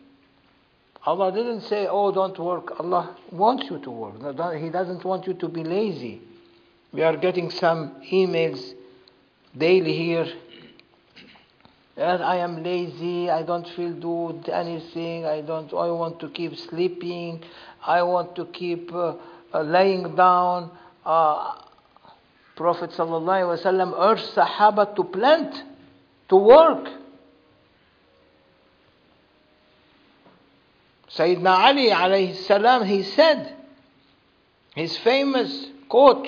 Allah 1.06 1.30
didn't 1.30 1.60
say, 1.62 1.86
oh, 1.88 2.10
don't 2.12 2.38
work. 2.38 2.80
Allah 2.80 3.14
wants 3.30 3.68
you 3.70 3.78
to 3.80 3.90
work. 3.90 4.14
He 4.58 4.70
doesn't 4.70 5.04
want 5.04 5.26
you 5.26 5.34
to 5.34 5.48
be 5.48 5.62
lazy. 5.62 6.22
We 6.92 7.02
are 7.02 7.16
getting 7.16 7.50
some 7.50 8.00
emails 8.10 8.72
daily 9.56 9.94
here 9.94 10.26
that 11.95 12.21
I 12.21 12.37
am 12.37 12.63
lazy. 12.63 13.29
I 13.29 13.43
don't 13.43 13.67
feel 13.75 13.91
do 13.91 14.41
anything. 14.51 15.25
I 15.25 15.41
don't. 15.41 15.71
I 15.73 15.91
want 15.91 16.19
to 16.21 16.29
keep 16.29 16.57
sleeping. 16.57 17.43
I 17.85 18.03
want 18.03 18.35
to 18.35 18.45
keep 18.45 18.93
uh, 18.93 19.15
uh, 19.53 19.61
laying 19.61 20.15
down. 20.15 20.71
Uh, 21.05 21.55
Prophet 22.55 22.91
sallallahu 22.91 23.23
alaihi 23.23 23.63
wasallam 23.63 23.93
urged 23.97 24.35
Sahaba 24.35 24.95
to 24.95 25.03
plant, 25.03 25.63
to 26.29 26.35
work. 26.35 26.87
Sayyidina 31.09 31.57
Ali 31.57 31.89
alayhi 31.89 32.35
salam, 32.45 32.85
he 32.85 33.03
said, 33.03 33.55
his 34.75 34.97
famous 34.99 35.67
quote, 35.89 36.27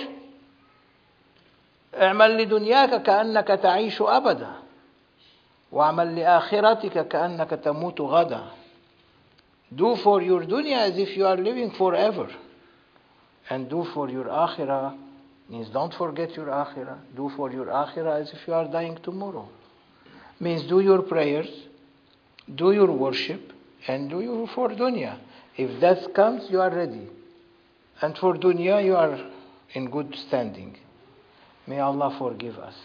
اعمل 1.94 2.38
لدنياك 2.38 3.04
كأنك 3.04 3.48
تعيش 3.48 4.02
أبدا 4.02 4.52
واعمل 5.72 6.16
لآخرتك 6.16 7.08
كأنك 7.08 7.50
تموت 7.50 8.02
غدا 8.02 8.44
Do 9.74 9.96
for 9.96 10.22
your 10.22 10.42
dunya 10.42 10.90
as 10.90 10.98
if 10.98 11.16
you 11.16 11.26
are 11.26 11.38
living 11.38 11.72
forever. 11.72 12.28
And 13.50 13.70
do 13.70 13.86
for 13.94 14.10
your 14.10 14.26
akhirah 14.26 14.98
means 15.50 15.70
don't 15.70 15.94
forget 15.94 16.36
your 16.36 16.48
akhirah. 16.48 16.98
Do 17.16 17.32
for 17.38 17.52
your 17.52 17.68
akhirah 17.68 18.22
as 18.22 18.34
if 18.34 18.46
you 18.48 18.54
are 18.54 18.68
dying 18.68 18.98
tomorrow. 19.02 19.48
Means 20.42 20.64
do 20.64 20.82
your 20.82 21.04
prayers, 21.04 21.48
do 22.54 22.74
your 22.74 22.92
worship, 22.92 23.54
and 23.88 24.10
do 24.10 24.22
your 24.22 24.48
for 24.50 24.70
dunya. 24.70 25.18
If 25.56 25.80
that 25.80 26.14
comes, 26.14 26.50
you 26.50 26.60
are 26.60 26.74
ready. 26.74 27.08
And 28.02 28.18
for 28.18 28.34
dunya, 28.36 28.84
you 28.84 28.96
are 28.96 29.20
in 29.74 29.90
good 29.90 30.16
standing. 30.16 30.78
May 31.68 31.80
Allah 31.80 32.16
forgive 32.18 32.58
us. 32.58 32.76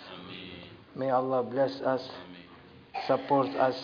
May 0.95 1.11
Allah 1.11 1.43
bless 1.43 1.81
us, 1.81 2.09
support 3.09 3.49
us. 3.57 3.75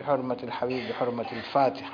بحرمة 0.00 0.38
الحبيب 0.42 0.88
بحرمة 0.88 1.26
الفاتحة 1.32 1.92